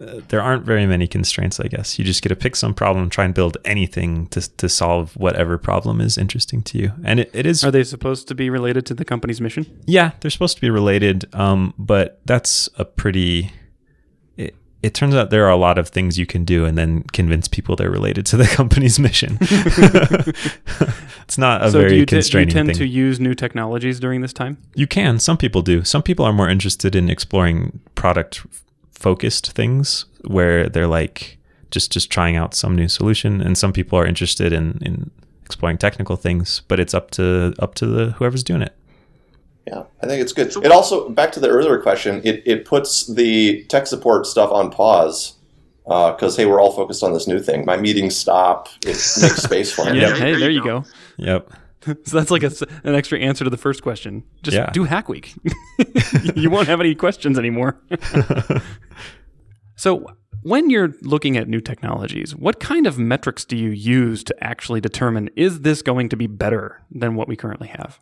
Uh, 0.00 0.20
there 0.30 0.42
aren't 0.42 0.64
very 0.64 0.84
many 0.84 1.06
constraints, 1.06 1.60
I 1.60 1.68
guess. 1.68 1.96
You 1.96 2.04
just 2.04 2.22
get 2.22 2.30
to 2.30 2.34
pick 2.36 2.56
some 2.56 2.74
problem, 2.74 3.08
try 3.08 3.24
and 3.24 3.32
build 3.32 3.56
anything 3.64 4.26
to 4.28 4.40
to 4.56 4.68
solve 4.68 5.12
whatever 5.16 5.58
problem 5.58 6.00
is 6.00 6.18
interesting 6.18 6.60
to 6.62 6.78
you, 6.78 6.92
and 7.04 7.20
it, 7.20 7.30
it 7.32 7.46
is 7.46 7.62
Are 7.62 7.70
they 7.70 7.84
supposed 7.84 8.26
to 8.28 8.34
be 8.34 8.50
related 8.50 8.84
to 8.86 8.94
the 8.94 9.04
company's 9.04 9.40
mission? 9.40 9.64
yeah, 9.86 10.10
they're 10.20 10.30
supposed 10.32 10.56
to 10.56 10.60
be 10.60 10.70
related, 10.70 11.32
um, 11.34 11.72
but 11.78 12.20
that's 12.24 12.68
a 12.78 12.84
pretty. 12.84 13.52
It, 14.82 14.94
turns 14.94 15.14
out 15.14 15.30
there 15.30 15.46
are 15.46 15.50
a 15.50 15.56
lot 15.56 15.78
of 15.78 15.88
things 15.88 16.18
you 16.18 16.26
can 16.26 16.44
do 16.44 16.64
and 16.64 16.76
then 16.76 17.04
convince 17.12 17.48
people 17.48 17.76
they're 17.76 17.90
related 17.90 18.26
to 18.26 18.36
the 18.36 18.44
company's 18.58 18.98
mission. 18.98 19.38
it's 21.22 21.38
not 21.38 21.64
a 21.64 21.70
so 21.70 21.78
very 21.78 21.90
do 21.90 21.96
you, 21.96 22.06
t- 22.06 22.20
do 22.20 22.40
you 22.40 22.46
tend 22.46 22.68
thing. 22.68 22.76
to 22.76 22.86
use 22.86 23.20
new 23.20 23.34
technologies 23.34 24.00
during 24.00 24.20
this 24.20 24.32
time? 24.32 24.58
you 24.74 24.86
can. 24.86 25.18
Some 25.18 25.36
people 25.36 25.62
do. 25.62 25.84
Some 25.84 26.02
people 26.02 26.24
are 26.24 26.32
more 26.32 26.48
interested 26.48 26.94
in 26.94 27.08
exploring 27.08 27.80
product 27.94 28.44
focused 28.92 29.52
things 29.52 30.04
where 30.24 30.68
they're 30.68 30.86
like 30.86 31.38
just 31.70 31.90
just 31.90 32.10
trying 32.10 32.36
out 32.36 32.54
some 32.54 32.76
new 32.76 32.88
solution, 32.88 33.40
and 33.40 33.56
some 33.58 33.72
people 33.72 33.98
are 33.98 34.06
interested 34.06 34.52
in 34.52 34.78
in 34.82 35.10
exploring 35.44 35.78
technical 35.78 36.16
things. 36.16 36.62
But 36.68 36.78
it's 36.80 36.94
up 36.94 37.10
to 37.12 37.54
up 37.58 37.74
to 37.76 37.86
the 37.86 38.10
whoever's 38.12 38.44
doing 38.44 38.62
it. 38.62 38.74
Yeah, 39.66 39.84
I 40.02 40.06
think 40.06 40.20
it's 40.22 40.32
good. 40.32 40.54
It 40.64 40.72
also 40.72 41.08
back 41.08 41.32
to 41.32 41.40
the 41.40 41.48
earlier 41.48 41.80
question. 41.80 42.20
It 42.24 42.42
it 42.46 42.64
puts 42.64 43.06
the 43.06 43.64
tech 43.64 43.86
support 43.86 44.26
stuff 44.26 44.50
on 44.50 44.70
pause 44.70 45.34
uh, 45.86 46.12
because 46.12 46.36
hey, 46.36 46.46
we're 46.46 46.60
all 46.60 46.72
focused 46.72 47.02
on 47.04 47.12
this 47.12 47.26
new 47.28 47.38
thing. 47.40 47.64
My 47.64 47.76
meetings 47.76 48.16
stop. 48.16 48.68
It 48.82 48.86
makes 49.20 49.42
space 49.42 49.72
for 49.72 49.88
it. 49.88 49.94
Yeah. 49.94 50.08
Yep. 50.08 50.16
Hey, 50.16 50.34
there 50.36 50.50
you 50.50 50.64
go. 50.64 50.84
Yep. 51.16 51.50
So 51.84 52.16
that's 52.16 52.30
like 52.30 52.44
a 52.44 52.46
s 52.46 52.62
an 52.84 52.94
extra 52.94 53.18
answer 53.18 53.42
to 53.42 53.50
the 53.50 53.56
first 53.56 53.82
question. 53.82 54.22
Just 54.44 54.54
Yeah. 54.56 54.70
do 54.70 54.84
Hack 54.84 55.08
Week. 55.08 55.34
you 56.36 56.48
won't 56.48 56.68
have 56.68 56.78
any 56.80 56.94
questions 56.94 57.36
anymore. 57.36 57.76
so, 59.76 60.06
when 60.42 60.70
you're 60.70 60.94
looking 61.02 61.36
at 61.36 61.48
new 61.48 61.60
technologies, 61.60 62.36
what 62.36 62.60
kind 62.60 62.86
of 62.86 62.98
metrics 62.98 63.44
do 63.44 63.56
you 63.56 63.70
use 63.70 64.22
to 64.24 64.34
actually 64.44 64.80
determine 64.80 65.28
is 65.34 65.62
this 65.62 65.82
going 65.82 66.08
to 66.10 66.16
be 66.16 66.28
better 66.28 66.82
than 66.90 67.16
what 67.16 67.26
we 67.26 67.34
currently 67.34 67.66
have? 67.68 67.98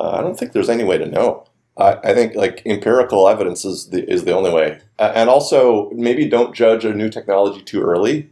Uh, 0.00 0.12
I 0.18 0.20
don't 0.22 0.38
think 0.38 0.52
there's 0.52 0.70
any 0.70 0.82
way 0.84 0.96
to 0.96 1.06
know. 1.06 1.44
I, 1.76 1.92
I 2.02 2.14
think 2.14 2.34
like 2.34 2.62
empirical 2.64 3.28
evidence 3.28 3.64
is 3.66 3.90
the, 3.90 4.10
is 4.10 4.24
the 4.24 4.32
only 4.32 4.50
way. 4.50 4.80
A- 4.98 5.16
And 5.16 5.28
also, 5.28 5.90
maybe 5.90 6.26
don't 6.28 6.54
judge 6.54 6.84
a 6.86 6.94
new 6.94 7.10
technology 7.10 7.60
too 7.62 7.82
early. 7.82 8.30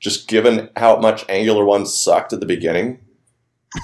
Just 0.00 0.28
given 0.28 0.70
how 0.76 0.96
much 0.96 1.24
Angular 1.28 1.64
one 1.64 1.84
sucked 1.86 2.32
at 2.32 2.40
the 2.40 2.46
beginning, 2.46 3.00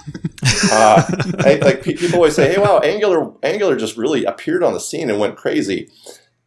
uh, 0.73 1.03
I, 1.41 1.55
like 1.63 1.83
pe- 1.83 1.95
people 1.95 2.17
always 2.17 2.35
say, 2.35 2.53
"Hey, 2.53 2.61
wow, 2.61 2.79
Angular 2.81 3.33
Angular 3.43 3.77
just 3.77 3.97
really 3.97 4.25
appeared 4.25 4.63
on 4.63 4.73
the 4.73 4.81
scene 4.81 5.11
and 5.11 5.19
went 5.19 5.37
crazy." 5.37 5.91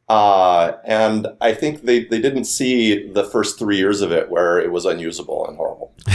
Uh, 0.10 0.74
and 0.86 1.28
I 1.42 1.54
think 1.54 1.84
they, 1.84 2.04
they 2.04 2.20
didn't 2.22 2.44
see 2.46 3.08
the 3.12 3.24
first 3.24 3.58
three 3.58 3.78
years 3.78 4.02
of 4.02 4.12
it 4.12 4.30
where 4.30 4.60
it 4.60 4.72
was 4.72 4.86
unusable 4.86 5.48
and 5.48 5.58
horrible. 5.58 5.94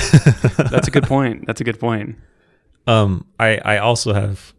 That's 0.70 0.86
a 0.88 0.90
good 0.90 1.04
point. 1.04 1.46
That's 1.46 1.60
a 1.60 1.64
good 1.64 1.80
point. 1.80 2.16
Um, 2.88 3.26
I 3.38 3.58
I 3.58 3.78
also 3.78 4.14
have 4.14 4.54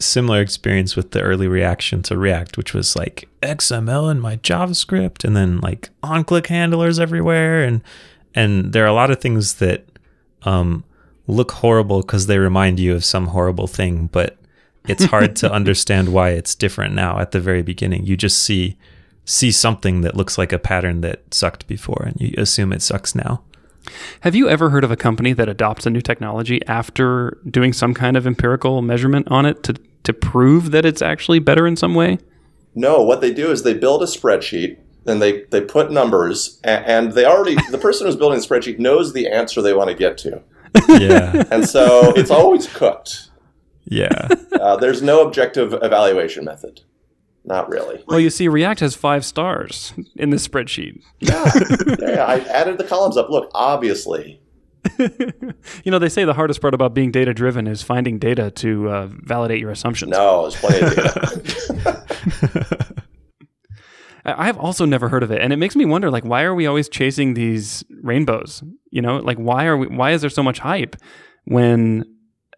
similar 0.00 0.40
experience 0.40 0.96
with 0.96 1.12
the 1.12 1.22
early 1.22 1.48
reaction 1.48 2.02
to 2.04 2.18
React, 2.18 2.56
which 2.56 2.74
was 2.74 2.94
like 2.96 3.28
XML 3.42 4.10
in 4.10 4.20
my 4.20 4.36
JavaScript, 4.38 5.24
and 5.24 5.36
then 5.36 5.60
like 5.60 5.90
on-click 6.02 6.48
handlers 6.48 6.98
everywhere, 6.98 7.62
and 7.62 7.80
and 8.34 8.72
there 8.72 8.84
are 8.84 8.88
a 8.88 8.92
lot 8.92 9.10
of 9.10 9.20
things 9.20 9.54
that 9.54 9.86
um, 10.42 10.84
look 11.28 11.52
horrible 11.52 12.02
because 12.02 12.26
they 12.26 12.38
remind 12.38 12.80
you 12.80 12.94
of 12.94 13.04
some 13.04 13.28
horrible 13.28 13.68
thing, 13.68 14.08
but 14.12 14.36
it's 14.88 15.04
hard 15.04 15.36
to 15.36 15.52
understand 15.58 16.12
why 16.12 16.30
it's 16.30 16.56
different 16.56 16.94
now. 16.94 17.20
At 17.20 17.30
the 17.30 17.40
very 17.40 17.62
beginning, 17.62 18.06
you 18.06 18.16
just 18.16 18.42
see 18.42 18.76
see 19.24 19.52
something 19.52 20.00
that 20.00 20.16
looks 20.16 20.36
like 20.36 20.52
a 20.52 20.58
pattern 20.58 21.00
that 21.02 21.32
sucked 21.32 21.68
before, 21.68 22.04
and 22.06 22.20
you 22.20 22.34
assume 22.38 22.72
it 22.72 22.82
sucks 22.82 23.14
now. 23.14 23.42
Have 24.20 24.34
you 24.34 24.48
ever 24.48 24.70
heard 24.70 24.84
of 24.84 24.90
a 24.90 24.96
company 24.96 25.32
that 25.32 25.48
adopts 25.48 25.86
a 25.86 25.90
new 25.90 26.00
technology 26.00 26.60
after 26.66 27.38
doing 27.48 27.72
some 27.72 27.94
kind 27.94 28.16
of 28.16 28.26
empirical 28.26 28.82
measurement 28.82 29.28
on 29.30 29.46
it 29.46 29.62
to, 29.64 29.74
to 30.04 30.12
prove 30.12 30.70
that 30.70 30.84
it's 30.84 31.02
actually 31.02 31.38
better 31.38 31.66
in 31.66 31.76
some 31.76 31.94
way? 31.94 32.18
No, 32.74 33.02
what 33.02 33.20
they 33.20 33.32
do 33.32 33.50
is 33.50 33.62
they 33.62 33.74
build 33.74 34.02
a 34.02 34.06
spreadsheet 34.06 34.78
and 35.06 35.22
they, 35.22 35.42
they 35.44 35.60
put 35.60 35.90
numbers 35.90 36.60
and, 36.64 36.84
and 36.86 37.12
they 37.12 37.24
already 37.24 37.56
the 37.70 37.78
person 37.78 38.06
who's 38.06 38.16
building 38.16 38.38
the 38.40 38.46
spreadsheet 38.46 38.78
knows 38.78 39.12
the 39.12 39.28
answer 39.28 39.62
they 39.62 39.74
want 39.74 39.88
to 39.90 39.96
get 39.96 40.18
to. 40.18 40.42
Yeah, 40.88 41.44
And 41.50 41.66
so 41.68 42.12
it's 42.14 42.30
always 42.30 42.66
cooked. 42.66 43.30
yeah. 43.86 44.28
Uh, 44.52 44.76
there's 44.76 45.00
no 45.02 45.26
objective 45.26 45.72
evaluation 45.72 46.44
method. 46.44 46.82
Not 47.48 47.70
really. 47.70 48.04
Well, 48.06 48.20
you 48.20 48.28
see, 48.28 48.46
React 48.46 48.80
has 48.80 48.94
five 48.94 49.24
stars 49.24 49.94
in 50.16 50.28
the 50.28 50.36
spreadsheet. 50.36 51.00
Yeah, 51.20 51.50
yeah, 51.98 52.24
I 52.26 52.40
added 52.40 52.76
the 52.76 52.84
columns 52.84 53.16
up. 53.16 53.30
Look, 53.30 53.50
obviously. 53.54 54.42
You 55.84 55.90
know, 55.90 55.98
they 55.98 56.08
say 56.08 56.24
the 56.24 56.34
hardest 56.34 56.60
part 56.60 56.74
about 56.74 56.94
being 56.94 57.10
data 57.10 57.32
driven 57.32 57.66
is 57.66 57.82
finding 57.82 58.18
data 58.18 58.50
to 58.52 58.90
uh, 58.90 59.08
validate 59.10 59.60
your 59.60 59.70
assumptions. 59.70 60.10
No, 60.10 60.42
there's 60.42 60.56
plenty 60.56 60.86
of 60.86 60.94
data. 60.94 62.94
I've 64.24 64.58
also 64.58 64.84
never 64.84 65.08
heard 65.08 65.22
of 65.22 65.30
it, 65.30 65.40
and 65.40 65.52
it 65.52 65.56
makes 65.56 65.76
me 65.76 65.84
wonder, 65.84 66.10
like, 66.10 66.24
why 66.24 66.42
are 66.42 66.54
we 66.54 66.66
always 66.66 66.88
chasing 66.88 67.34
these 67.34 67.84
rainbows? 68.02 68.62
You 68.90 69.00
know, 69.00 69.18
like, 69.18 69.38
why 69.38 69.66
are 69.66 69.76
we? 69.76 69.86
Why 69.86 70.12
is 70.12 70.20
there 70.20 70.30
so 70.30 70.42
much 70.42 70.58
hype 70.58 70.96
when 71.44 72.04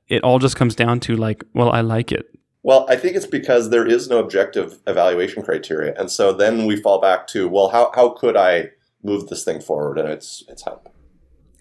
it 0.09 0.25
all 0.25 0.41
just 0.41 0.57
comes 0.57 0.75
down 0.75 0.99
to 1.01 1.17
like, 1.17 1.45
well, 1.55 1.71
I 1.71 1.83
like 1.83 2.11
it. 2.11 2.27
Well, 2.63 2.87
I 2.89 2.97
think 2.97 3.17
it's 3.17 3.27
because 3.27 3.71
there 3.71 3.87
is 3.87 4.09
no 4.09 4.19
objective 4.19 4.79
evaluation 4.87 5.43
criteria. 5.43 5.95
And 5.99 6.11
so 6.11 6.33
then 6.33 6.67
we 6.67 6.77
fall 6.77 7.01
back 7.01 7.27
to, 7.29 7.49
well, 7.49 7.71
how, 7.71 7.91
how 7.95 8.11
could 8.11 8.37
I 8.37 8.71
move 9.03 9.29
this 9.29 9.45
thing 9.45 9.61
forward? 9.61 9.99
And 9.99 10.09
it's 10.09 10.45
it's 10.49 10.65
help. 10.65 10.89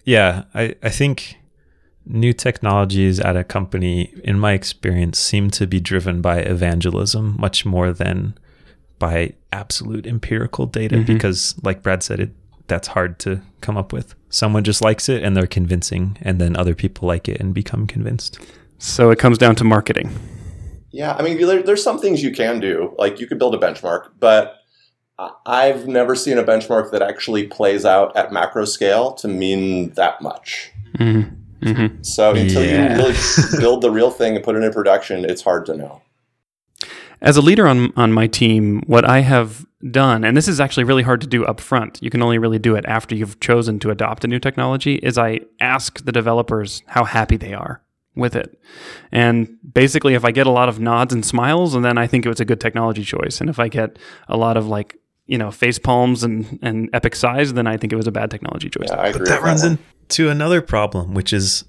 Yeah, 0.04 0.44
I, 0.54 0.74
I 0.82 0.90
think 0.90 1.36
new 2.04 2.32
technologies 2.32 3.20
at 3.20 3.36
a 3.36 3.44
company, 3.44 4.12
in 4.24 4.38
my 4.38 4.52
experience, 4.52 5.18
seem 5.18 5.50
to 5.50 5.66
be 5.66 5.80
driven 5.80 6.20
by 6.20 6.40
evangelism 6.40 7.36
much 7.38 7.64
more 7.64 7.92
than 7.92 8.36
by 8.98 9.34
absolute 9.52 10.06
empirical 10.06 10.66
data 10.66 10.96
Mhm. 10.96 11.06
because, 11.06 11.54
like 11.62 11.82
Brad 11.82 12.02
said, 12.02 12.20
it 12.20 12.30
that's 12.66 12.88
hard 12.88 13.18
to 13.18 13.40
come 13.60 13.76
up 13.76 13.92
with. 13.92 14.14
Someone 14.28 14.62
just 14.62 14.80
likes 14.82 15.08
it 15.08 15.24
and 15.24 15.36
they're 15.36 15.46
convincing, 15.46 16.16
and 16.22 16.40
then 16.40 16.56
other 16.56 16.74
people 16.74 17.08
like 17.08 17.28
it 17.28 17.40
and 17.40 17.52
become 17.52 17.86
convinced. 17.86 18.38
So 18.78 19.10
it 19.10 19.18
comes 19.18 19.38
down 19.38 19.56
to 19.56 19.64
marketing. 19.64 20.10
Yeah, 20.92 21.14
I 21.18 21.22
mean, 21.22 21.38
there, 21.46 21.62
there's 21.62 21.82
some 21.82 21.98
things 22.00 22.22
you 22.22 22.32
can 22.32 22.60
do. 22.60 22.94
Like 22.98 23.20
you 23.20 23.26
could 23.26 23.38
build 23.38 23.54
a 23.54 23.58
benchmark, 23.58 24.08
but 24.18 24.56
I- 25.18 25.30
I've 25.46 25.86
never 25.86 26.14
seen 26.16 26.38
a 26.38 26.44
benchmark 26.44 26.90
that 26.92 27.02
actually 27.02 27.46
plays 27.46 27.84
out 27.84 28.16
at 28.16 28.32
macro 28.32 28.64
scale 28.64 29.12
to 29.14 29.28
mean 29.28 29.90
that 29.94 30.20
much. 30.20 30.72
Mm-hmm. 30.98 31.36
Mm-hmm. 31.68 32.02
So 32.02 32.30
until 32.34 32.64
Yeah. 32.64 32.96
you 32.96 33.02
really 33.02 33.16
build 33.60 33.82
the 33.82 33.90
real 33.90 34.10
thing 34.10 34.34
and 34.34 34.44
put 34.44 34.56
it 34.56 34.62
in 34.64 34.72
production, 34.72 35.24
it's 35.24 35.42
hard 35.42 35.66
to 35.66 35.76
know. 35.76 36.02
As 37.22 37.36
a 37.36 37.42
leader 37.42 37.68
on 37.68 37.92
on 37.96 38.12
my 38.14 38.26
team, 38.26 38.82
what 38.86 39.04
I 39.04 39.20
have 39.20 39.66
done, 39.90 40.24
and 40.24 40.34
this 40.36 40.48
is 40.48 40.58
actually 40.58 40.84
really 40.84 41.02
hard 41.02 41.20
to 41.20 41.26
do 41.26 41.44
up 41.44 41.60
front, 41.60 41.98
you 42.02 42.08
can 42.08 42.22
only 42.22 42.38
really 42.38 42.58
do 42.58 42.74
it 42.76 42.84
after 42.86 43.14
you've 43.14 43.38
chosen 43.40 43.78
to 43.80 43.90
adopt 43.90 44.24
a 44.24 44.28
new 44.28 44.38
technology, 44.38 44.94
is 44.96 45.18
I 45.18 45.40
ask 45.60 46.02
the 46.04 46.12
developers 46.12 46.82
how 46.86 47.04
happy 47.04 47.36
they 47.36 47.52
are 47.52 47.82
with 48.14 48.34
it. 48.36 48.60
And 49.12 49.56
basically 49.72 50.14
if 50.14 50.24
I 50.24 50.30
get 50.30 50.46
a 50.46 50.50
lot 50.50 50.68
of 50.68 50.80
nods 50.80 51.12
and 51.12 51.24
smiles, 51.24 51.74
and 51.74 51.84
then 51.84 51.98
I 51.98 52.06
think 52.06 52.26
it 52.26 52.28
was 52.28 52.40
a 52.40 52.44
good 52.44 52.60
technology 52.60 53.04
choice. 53.04 53.40
And 53.40 53.48
if 53.48 53.58
I 53.58 53.68
get 53.68 53.98
a 54.28 54.36
lot 54.36 54.56
of 54.56 54.66
like, 54.66 54.96
you 55.26 55.38
know, 55.38 55.50
face 55.50 55.78
palms 55.78 56.24
and, 56.24 56.58
and 56.62 56.90
epic 56.92 57.14
sighs, 57.14 57.52
then 57.52 57.66
I 57.66 57.76
think 57.76 57.92
it 57.92 57.96
was 57.96 58.06
a 58.06 58.12
bad 58.12 58.30
technology 58.30 58.68
choice. 58.68 58.88
Yeah, 58.88 58.96
I 58.96 59.06
agree. 59.08 59.20
But 59.20 59.28
that 59.28 59.42
runs 59.42 59.62
one. 59.62 59.78
into 60.02 60.28
another 60.28 60.60
problem, 60.60 61.14
which 61.14 61.32
is 61.32 61.64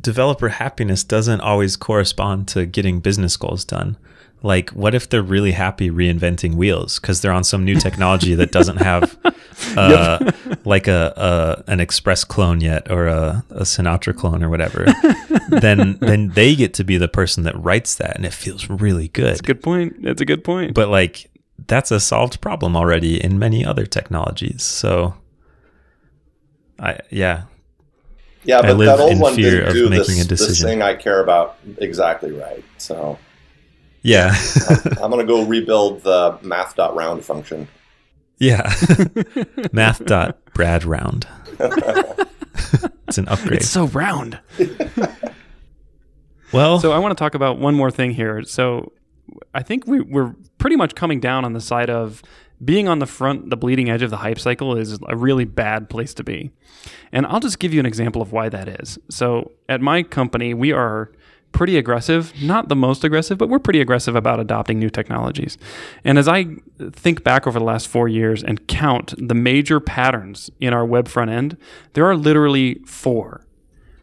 developer 0.00 0.48
happiness 0.48 1.04
doesn't 1.04 1.40
always 1.40 1.76
correspond 1.76 2.48
to 2.48 2.66
getting 2.66 3.00
business 3.00 3.36
goals 3.36 3.64
done. 3.64 3.96
Like, 4.42 4.70
what 4.70 4.94
if 4.94 5.08
they're 5.08 5.22
really 5.22 5.52
happy 5.52 5.90
reinventing 5.90 6.56
wheels 6.56 6.98
because 6.98 7.22
they're 7.22 7.32
on 7.32 7.44
some 7.44 7.64
new 7.64 7.76
technology 7.76 8.34
that 8.34 8.52
doesn't 8.52 8.76
have 8.76 9.16
uh, 9.76 10.30
like 10.64 10.88
a, 10.88 11.12
a 11.66 11.70
an 11.70 11.80
Express 11.80 12.24
clone 12.24 12.60
yet 12.60 12.90
or 12.90 13.06
a, 13.06 13.44
a 13.50 13.62
Sinatra 13.62 14.16
clone 14.16 14.42
or 14.42 14.48
whatever? 14.50 14.86
then 15.48 15.98
then 16.00 16.30
they 16.30 16.54
get 16.54 16.74
to 16.74 16.84
be 16.84 16.96
the 16.96 17.08
person 17.08 17.44
that 17.44 17.56
writes 17.62 17.94
that, 17.96 18.16
and 18.16 18.24
it 18.24 18.32
feels 18.32 18.68
really 18.70 19.08
good. 19.08 19.26
That's 19.26 19.40
a 19.40 19.44
good 19.44 19.62
point. 19.62 20.02
That's 20.02 20.20
a 20.20 20.24
good 20.24 20.44
point. 20.44 20.74
But 20.74 20.88
like, 20.88 21.30
that's 21.66 21.90
a 21.90 22.00
solved 22.00 22.40
problem 22.40 22.76
already 22.76 23.22
in 23.22 23.38
many 23.38 23.64
other 23.64 23.86
technologies. 23.86 24.62
So, 24.62 25.14
I 26.78 26.98
yeah, 27.10 27.44
Yeah, 28.44 28.58
I 28.58 28.62
but 28.62 28.76
live 28.76 28.86
that 28.86 29.00
old 29.00 29.12
in 29.12 29.18
one 29.20 29.34
fear 29.34 29.50
didn't 29.50 29.68
of 29.68 29.74
do 29.74 29.88
making 29.90 30.16
this, 30.16 30.24
a 30.24 30.28
this 30.28 30.40
decision. 30.40 30.68
thing 30.68 30.82
I 30.82 30.94
care 30.94 31.22
about 31.22 31.56
exactly 31.78 32.32
right. 32.32 32.64
So 32.78 33.18
yeah. 34.02 34.34
I'm 35.02 35.10
going 35.10 35.18
to 35.18 35.26
go 35.26 35.44
rebuild 35.44 36.02
the 36.02 36.38
math.round 36.42 37.24
function. 37.24 37.68
Yeah. 38.38 38.72
Math 39.72 40.04
dot 40.04 40.38
Brad 40.54 40.84
round. 40.84 41.26
it's 43.08 43.18
an 43.18 43.28
upgrade. 43.28 43.60
it's 43.60 43.68
so 43.68 43.86
round. 43.86 44.40
well, 46.52 46.80
So 46.80 46.92
I 46.92 46.98
want 46.98 47.16
to 47.16 47.22
talk 47.22 47.34
about 47.34 47.58
one 47.58 47.74
more 47.74 47.90
thing 47.90 48.10
here. 48.10 48.42
So 48.42 48.92
I 49.54 49.62
think 49.62 49.86
we, 49.86 50.00
we're 50.00 50.34
pretty 50.58 50.76
much 50.76 50.94
coming 50.94 51.20
down 51.20 51.44
on 51.44 51.52
the 51.52 51.60
side 51.60 51.90
of 51.90 52.22
being 52.64 52.88
on 52.88 52.98
the 52.98 53.06
front, 53.06 53.50
the 53.50 53.56
bleeding 53.56 53.90
edge 53.90 54.02
of 54.02 54.10
the 54.10 54.18
hype 54.18 54.38
cycle 54.38 54.76
is 54.76 54.98
a 55.08 55.16
really 55.16 55.44
bad 55.44 55.90
place 55.90 56.14
to 56.14 56.24
be. 56.24 56.50
And 57.12 57.26
I'll 57.26 57.40
just 57.40 57.58
give 57.58 57.74
you 57.74 57.80
an 57.80 57.86
example 57.86 58.22
of 58.22 58.32
why 58.32 58.48
that 58.48 58.68
is. 58.80 58.98
So 59.10 59.52
at 59.68 59.80
my 59.80 60.02
company, 60.02 60.54
we 60.54 60.72
are 60.72 61.10
pretty 61.54 61.78
aggressive, 61.78 62.34
not 62.42 62.68
the 62.68 62.76
most 62.76 63.04
aggressive, 63.04 63.38
but 63.38 63.48
we're 63.48 63.58
pretty 63.58 63.80
aggressive 63.80 64.14
about 64.14 64.40
adopting 64.40 64.78
new 64.78 64.90
technologies. 64.90 65.56
And 66.04 66.18
as 66.18 66.28
I 66.28 66.56
think 66.92 67.24
back 67.24 67.46
over 67.46 67.58
the 67.58 67.64
last 67.64 67.88
four 67.88 68.08
years 68.08 68.42
and 68.42 68.66
count 68.66 69.14
the 69.16 69.34
major 69.34 69.80
patterns 69.80 70.50
in 70.60 70.74
our 70.74 70.84
web 70.84 71.08
front 71.08 71.30
end, 71.30 71.56
there 71.94 72.04
are 72.04 72.16
literally 72.16 72.80
four 72.84 73.46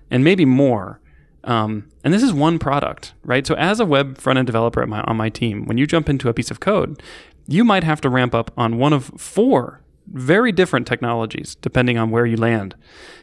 and 0.10 0.24
maybe 0.24 0.46
more. 0.46 1.00
Um, 1.44 1.90
and 2.04 2.14
this 2.14 2.24
is 2.24 2.34
one 2.34 2.58
product, 2.58 3.14
right? 3.24 3.46
So 3.46 3.56
as 3.56 3.80
a 3.80 3.86
web 3.86 4.18
front 4.18 4.40
end 4.40 4.48
developer 4.48 4.86
my, 4.88 5.02
on 5.02 5.18
my 5.18 5.30
team, 5.30 5.66
when 5.66 5.78
you 5.78 5.86
jump 5.86 6.10
into 6.10 6.30
a 6.30 6.34
piece 6.34 6.52
of 6.52 6.60
code, 6.60 7.04
you 7.48 7.64
might 7.64 7.84
have 7.84 8.02
to 8.02 8.10
ramp 8.10 8.34
up 8.34 8.52
on 8.58 8.78
one 8.78 8.94
of 8.94 9.12
four 9.18 9.82
very 10.08 10.52
different 10.52 10.88
technologies 10.88 11.56
depending 11.56 11.98
on 11.98 12.12
where 12.12 12.26
you 12.26 12.38
land 12.38 12.76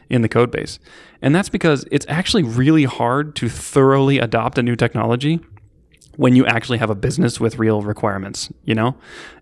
in 0.09 0.21
the 0.21 0.29
code 0.29 0.51
base. 0.51 0.79
And 1.21 1.35
that's 1.35 1.49
because 1.49 1.85
it's 1.91 2.05
actually 2.09 2.43
really 2.43 2.85
hard 2.85 3.35
to 3.37 3.49
thoroughly 3.49 4.19
adopt 4.19 4.57
a 4.57 4.63
new 4.63 4.75
technology 4.75 5.39
when 6.15 6.35
you 6.35 6.45
actually 6.45 6.77
have 6.77 6.89
a 6.89 6.95
business 6.95 7.39
with 7.39 7.59
real 7.59 7.81
requirements, 7.81 8.51
you 8.63 8.75
know? 8.75 8.95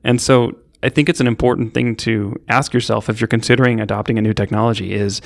And 0.03 0.21
so 0.21 0.57
I 0.83 0.89
think 0.89 1.09
it's 1.09 1.19
an 1.19 1.27
important 1.27 1.73
thing 1.73 1.95
to 1.97 2.35
ask 2.49 2.73
yourself 2.73 3.09
if 3.09 3.19
you're 3.19 3.27
considering 3.27 3.79
adopting 3.79 4.17
a 4.17 4.21
new 4.21 4.33
technology 4.33 4.93
is 4.93 5.21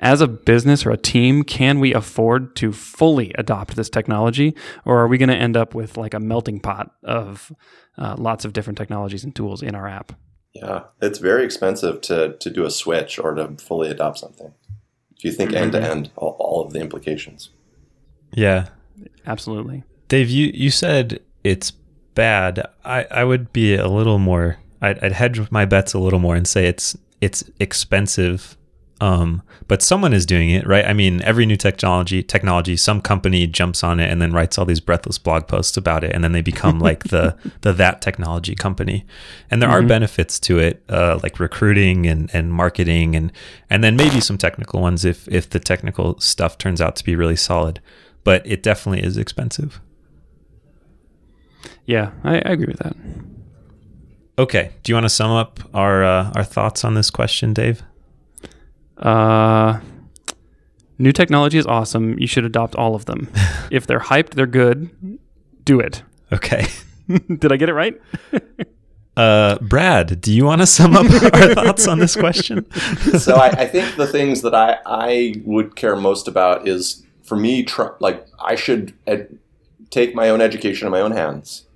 as 0.00 0.20
a 0.20 0.26
business 0.26 0.84
or 0.84 0.90
a 0.90 0.96
team, 0.96 1.42
can 1.42 1.78
we 1.78 1.94
afford 1.94 2.56
to 2.56 2.72
fully 2.72 3.32
adopt 3.38 3.76
this 3.76 3.88
technology 3.88 4.54
or 4.84 4.98
are 4.98 5.06
we 5.06 5.16
going 5.16 5.28
to 5.28 5.36
end 5.36 5.56
up 5.56 5.74
with 5.74 5.96
like 5.96 6.12
a 6.12 6.20
melting 6.20 6.58
pot 6.58 6.90
of 7.04 7.52
uh, 7.98 8.16
lots 8.18 8.44
of 8.44 8.52
different 8.52 8.76
technologies 8.76 9.22
and 9.22 9.34
tools 9.34 9.62
in 9.62 9.74
our 9.74 9.86
app? 9.86 10.12
Yeah, 10.54 10.84
it's 11.00 11.18
very 11.18 11.44
expensive 11.44 12.00
to, 12.02 12.36
to 12.38 12.50
do 12.50 12.64
a 12.64 12.70
switch 12.70 13.18
or 13.18 13.34
to 13.34 13.56
fully 13.58 13.90
adopt 13.90 14.18
something. 14.18 14.54
If 15.16 15.24
you 15.24 15.32
think 15.32 15.52
end 15.52 15.72
to 15.72 15.78
mm-hmm. 15.78 15.90
end, 15.90 16.10
all 16.16 16.36
all 16.38 16.64
of 16.64 16.72
the 16.72 16.80
implications. 16.80 17.50
yeah. 18.32 18.68
Absolutely. 19.26 19.82
Dave, 20.08 20.30
you, 20.30 20.52
you 20.54 20.70
said 20.70 21.20
it's 21.42 21.72
bad, 22.14 22.64
I, 22.84 23.04
I 23.10 23.24
would 23.24 23.52
be 23.52 23.74
a 23.74 23.88
little 23.88 24.18
more. 24.18 24.58
I'd, 24.80 25.02
I'd 25.02 25.12
hedge 25.12 25.50
my 25.50 25.64
bets 25.64 25.94
a 25.94 25.98
little 25.98 26.18
more 26.18 26.36
and 26.36 26.46
say 26.46 26.66
it's 26.66 26.96
it's 27.20 27.44
expensive 27.58 28.56
um, 29.00 29.42
but 29.68 29.82
someone 29.82 30.14
is 30.14 30.24
doing 30.24 30.50
it, 30.50 30.66
right? 30.66 30.84
I 30.86 30.94
mean, 30.94 31.20
every 31.22 31.44
new 31.44 31.56
technology, 31.56 32.22
technology, 32.22 32.76
some 32.76 33.02
company 33.02 33.46
jumps 33.46 33.84
on 33.84 34.00
it 34.00 34.10
and 34.10 34.22
then 34.22 34.32
writes 34.32 34.56
all 34.58 34.64
these 34.64 34.80
breathless 34.80 35.18
blog 35.18 35.46
posts 35.48 35.76
about 35.76 36.02
it, 36.02 36.12
and 36.12 36.24
then 36.24 36.32
they 36.32 36.40
become 36.40 36.78
like 36.78 37.04
the 37.04 37.36
the 37.60 37.72
that 37.74 38.00
technology 38.00 38.54
company. 38.54 39.04
And 39.50 39.60
there 39.60 39.68
mm-hmm. 39.68 39.84
are 39.84 39.88
benefits 39.88 40.40
to 40.40 40.58
it, 40.58 40.82
uh, 40.88 41.20
like 41.22 41.38
recruiting 41.38 42.06
and, 42.06 42.30
and 42.32 42.52
marketing, 42.52 43.14
and 43.14 43.32
and 43.68 43.84
then 43.84 43.96
maybe 43.96 44.20
some 44.20 44.38
technical 44.38 44.80
ones 44.80 45.04
if 45.04 45.28
if 45.28 45.50
the 45.50 45.60
technical 45.60 46.18
stuff 46.18 46.56
turns 46.56 46.80
out 46.80 46.96
to 46.96 47.04
be 47.04 47.14
really 47.14 47.36
solid. 47.36 47.80
But 48.24 48.46
it 48.46 48.62
definitely 48.62 49.04
is 49.04 49.18
expensive. 49.18 49.80
Yeah, 51.84 52.12
I, 52.24 52.36
I 52.36 52.52
agree 52.52 52.66
with 52.66 52.78
that. 52.78 52.96
Okay, 54.38 54.72
do 54.82 54.90
you 54.90 54.96
want 54.96 55.04
to 55.04 55.10
sum 55.10 55.30
up 55.30 55.60
our 55.74 56.02
uh, 56.02 56.32
our 56.34 56.44
thoughts 56.44 56.82
on 56.82 56.94
this 56.94 57.10
question, 57.10 57.52
Dave? 57.52 57.82
Uh, 58.98 59.80
new 60.98 61.12
technology 61.12 61.58
is 61.58 61.66
awesome. 61.66 62.18
You 62.18 62.26
should 62.26 62.44
adopt 62.44 62.74
all 62.76 62.94
of 62.94 63.04
them. 63.06 63.30
if 63.70 63.86
they're 63.86 64.00
hyped, 64.00 64.30
they're 64.30 64.46
good. 64.46 64.90
Do 65.64 65.80
it. 65.80 66.02
Okay. 66.32 66.66
Did 67.08 67.52
I 67.52 67.56
get 67.56 67.68
it 67.68 67.74
right? 67.74 68.00
uh, 69.16 69.58
Brad, 69.60 70.20
do 70.20 70.32
you 70.32 70.44
want 70.44 70.60
to 70.60 70.66
sum 70.66 70.96
up 70.96 71.06
our 71.34 71.54
thoughts 71.54 71.86
on 71.86 71.98
this 71.98 72.16
question? 72.16 72.70
so 73.18 73.36
I, 73.36 73.48
I, 73.48 73.66
think 73.66 73.96
the 73.96 74.06
things 74.06 74.42
that 74.42 74.54
I, 74.54 74.78
I 74.86 75.34
would 75.44 75.76
care 75.76 75.96
most 75.96 76.26
about 76.26 76.66
is 76.66 77.04
for 77.22 77.36
me, 77.36 77.62
tr- 77.62 77.94
like 78.00 78.26
I 78.40 78.54
should 78.54 78.94
ed- 79.06 79.38
take 79.90 80.14
my 80.14 80.28
own 80.28 80.40
education 80.40 80.86
in 80.86 80.92
my 80.92 81.00
own 81.00 81.12
hands. 81.12 81.66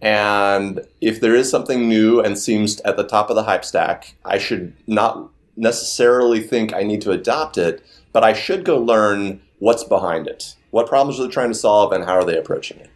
And 0.00 0.80
if 1.00 1.20
there 1.20 1.34
is 1.34 1.50
something 1.50 1.88
new 1.88 2.20
and 2.20 2.38
seems 2.38 2.80
at 2.82 2.96
the 2.96 3.04
top 3.04 3.30
of 3.30 3.36
the 3.36 3.44
hype 3.44 3.64
stack, 3.64 4.16
I 4.24 4.38
should 4.38 4.74
not 4.86 5.30
necessarily 5.56 6.40
think 6.40 6.74
I 6.74 6.82
need 6.82 7.00
to 7.02 7.10
adopt 7.10 7.58
it, 7.58 7.84
but 8.12 8.24
I 8.24 8.32
should 8.32 8.64
go 8.64 8.78
learn 8.78 9.40
what's 9.58 9.84
behind 9.84 10.26
it. 10.26 10.56
What 10.70 10.88
problems 10.88 11.20
are 11.20 11.26
they 11.26 11.32
trying 11.32 11.50
to 11.50 11.54
solve 11.54 11.92
and 11.92 12.04
how 12.04 12.14
are 12.14 12.24
they 12.24 12.36
approaching 12.36 12.78
it? 12.80 12.90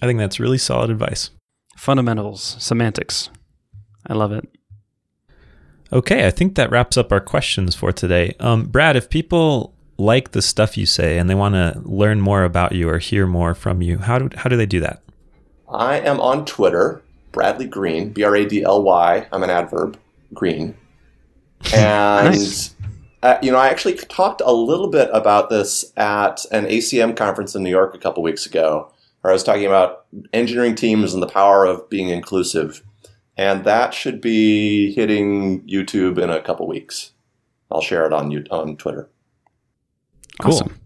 I 0.00 0.06
think 0.06 0.18
that's 0.18 0.38
really 0.38 0.58
solid 0.58 0.90
advice. 0.90 1.30
Fundamentals, 1.76 2.56
semantics. 2.58 3.30
I 4.06 4.14
love 4.14 4.32
it. 4.32 4.48
Okay, 5.92 6.26
I 6.26 6.30
think 6.30 6.54
that 6.54 6.70
wraps 6.70 6.96
up 6.96 7.10
our 7.12 7.20
questions 7.20 7.74
for 7.74 7.92
today. 7.92 8.34
Um, 8.40 8.66
Brad, 8.66 8.94
if 8.94 9.08
people 9.08 9.74
like 9.96 10.30
the 10.30 10.42
stuff 10.42 10.76
you 10.76 10.86
say 10.86 11.18
and 11.18 11.28
they 11.28 11.34
want 11.34 11.54
to 11.54 11.80
learn 11.84 12.20
more 12.20 12.44
about 12.44 12.72
you 12.72 12.88
or 12.88 12.98
hear 12.98 13.26
more 13.26 13.54
from 13.54 13.82
you, 13.82 13.98
how 13.98 14.18
do, 14.18 14.36
how 14.36 14.48
do 14.48 14.56
they 14.56 14.66
do 14.66 14.80
that? 14.80 15.02
I 15.68 15.98
am 16.00 16.20
on 16.20 16.44
Twitter 16.44 17.02
Bradly 17.32 17.68
Green, 17.68 18.10
B 18.10 18.22
R 18.24 18.36
A 18.36 18.46
D 18.46 18.62
L 18.62 18.82
Y. 18.82 19.26
I'm 19.32 19.42
an 19.42 19.50
adverb, 19.50 19.98
Green. 20.34 20.76
And, 21.74 22.36
nice. 22.36 22.76
uh, 23.24 23.36
you 23.42 23.50
know, 23.50 23.58
I 23.58 23.68
actually 23.68 23.94
talked 23.94 24.40
a 24.44 24.52
little 24.52 24.86
bit 24.88 25.10
about 25.12 25.50
this 25.50 25.92
at 25.96 26.44
an 26.52 26.66
ACM 26.66 27.16
conference 27.16 27.56
in 27.56 27.64
New 27.64 27.70
York 27.70 27.96
a 27.96 27.98
couple 27.98 28.22
weeks 28.22 28.46
ago, 28.46 28.92
where 29.20 29.32
I 29.32 29.34
was 29.34 29.42
talking 29.42 29.66
about 29.66 30.06
engineering 30.32 30.76
teams 30.76 31.12
and 31.12 31.20
the 31.20 31.26
power 31.26 31.64
of 31.64 31.90
being 31.90 32.10
inclusive. 32.10 32.84
And 33.36 33.64
that 33.64 33.92
should 33.92 34.20
be 34.20 34.94
hitting 34.94 35.62
YouTube 35.62 36.18
in 36.18 36.30
a 36.30 36.40
couple 36.40 36.68
weeks. 36.68 37.10
I'll 37.72 37.80
share 37.80 38.06
it 38.06 38.12
on 38.12 38.32
on 38.50 38.76
Twitter. 38.76 39.08
Cool. 40.40 40.54
Awesome. 40.54 40.78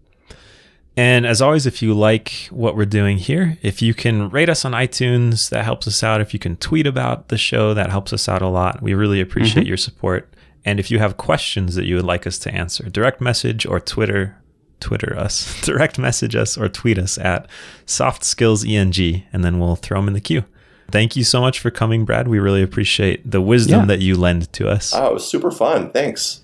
And 0.95 1.25
as 1.25 1.41
always, 1.41 1.65
if 1.65 1.81
you 1.81 1.93
like 1.93 2.47
what 2.51 2.75
we're 2.75 2.85
doing 2.85 3.17
here, 3.17 3.57
if 3.63 3.81
you 3.81 3.93
can 3.93 4.29
rate 4.29 4.49
us 4.49 4.63
on 4.63 4.73
iTunes, 4.73 5.49
that 5.49 5.63
helps 5.63 5.87
us 5.87 6.03
out. 6.03 6.21
If 6.21 6.33
you 6.33 6.39
can 6.39 6.55
tweet 6.57 6.85
about 6.85 7.29
the 7.29 7.37
show, 7.37 7.73
that 7.73 7.89
helps 7.89 8.13
us 8.13 8.29
out 8.29 8.43
a 8.43 8.47
lot. 8.47 8.81
We 8.81 8.93
really 8.93 9.19
appreciate 9.19 9.63
mm-hmm. 9.63 9.69
your 9.69 9.77
support. 9.77 10.33
And 10.65 10.79
if 10.79 10.91
you 10.91 10.99
have 10.99 11.17
questions 11.17 11.75
that 11.75 11.85
you 11.85 11.95
would 11.95 12.05
like 12.05 12.27
us 12.27 12.37
to 12.39 12.53
answer, 12.53 12.89
direct 12.89 13.21
message 13.21 13.65
or 13.65 13.79
Twitter, 13.79 14.37
Twitter 14.79 15.17
us, 15.17 15.59
direct 15.65 15.97
message 15.97 16.35
us 16.35 16.57
or 16.57 16.69
tweet 16.69 16.99
us 16.99 17.17
at 17.17 17.49
Soft 17.87 18.23
Skills 18.23 18.63
ENG, 18.63 19.23
and 19.33 19.43
then 19.43 19.59
we'll 19.59 19.75
throw 19.75 19.99
them 19.99 20.07
in 20.07 20.13
the 20.13 20.21
queue. 20.21 20.45
Thank 20.91 21.15
you 21.15 21.23
so 21.23 21.41
much 21.41 21.59
for 21.59 21.71
coming, 21.71 22.05
Brad. 22.05 22.27
We 22.27 22.37
really 22.37 22.61
appreciate 22.61 23.29
the 23.29 23.41
wisdom 23.41 23.81
yeah. 23.81 23.85
that 23.87 24.01
you 24.01 24.15
lend 24.15 24.53
to 24.53 24.69
us. 24.69 24.93
Oh, 24.93 25.07
it 25.07 25.13
was 25.15 25.27
super 25.27 25.49
fun. 25.49 25.89
Thanks. 25.89 26.41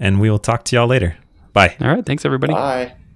And 0.00 0.20
we 0.20 0.30
will 0.30 0.40
talk 0.40 0.64
to 0.64 0.76
y'all 0.76 0.88
later. 0.88 1.16
Bye. 1.52 1.76
All 1.80 1.88
right. 1.88 2.04
Thanks, 2.04 2.24
everybody. 2.24 2.54
Bye. 2.54 2.94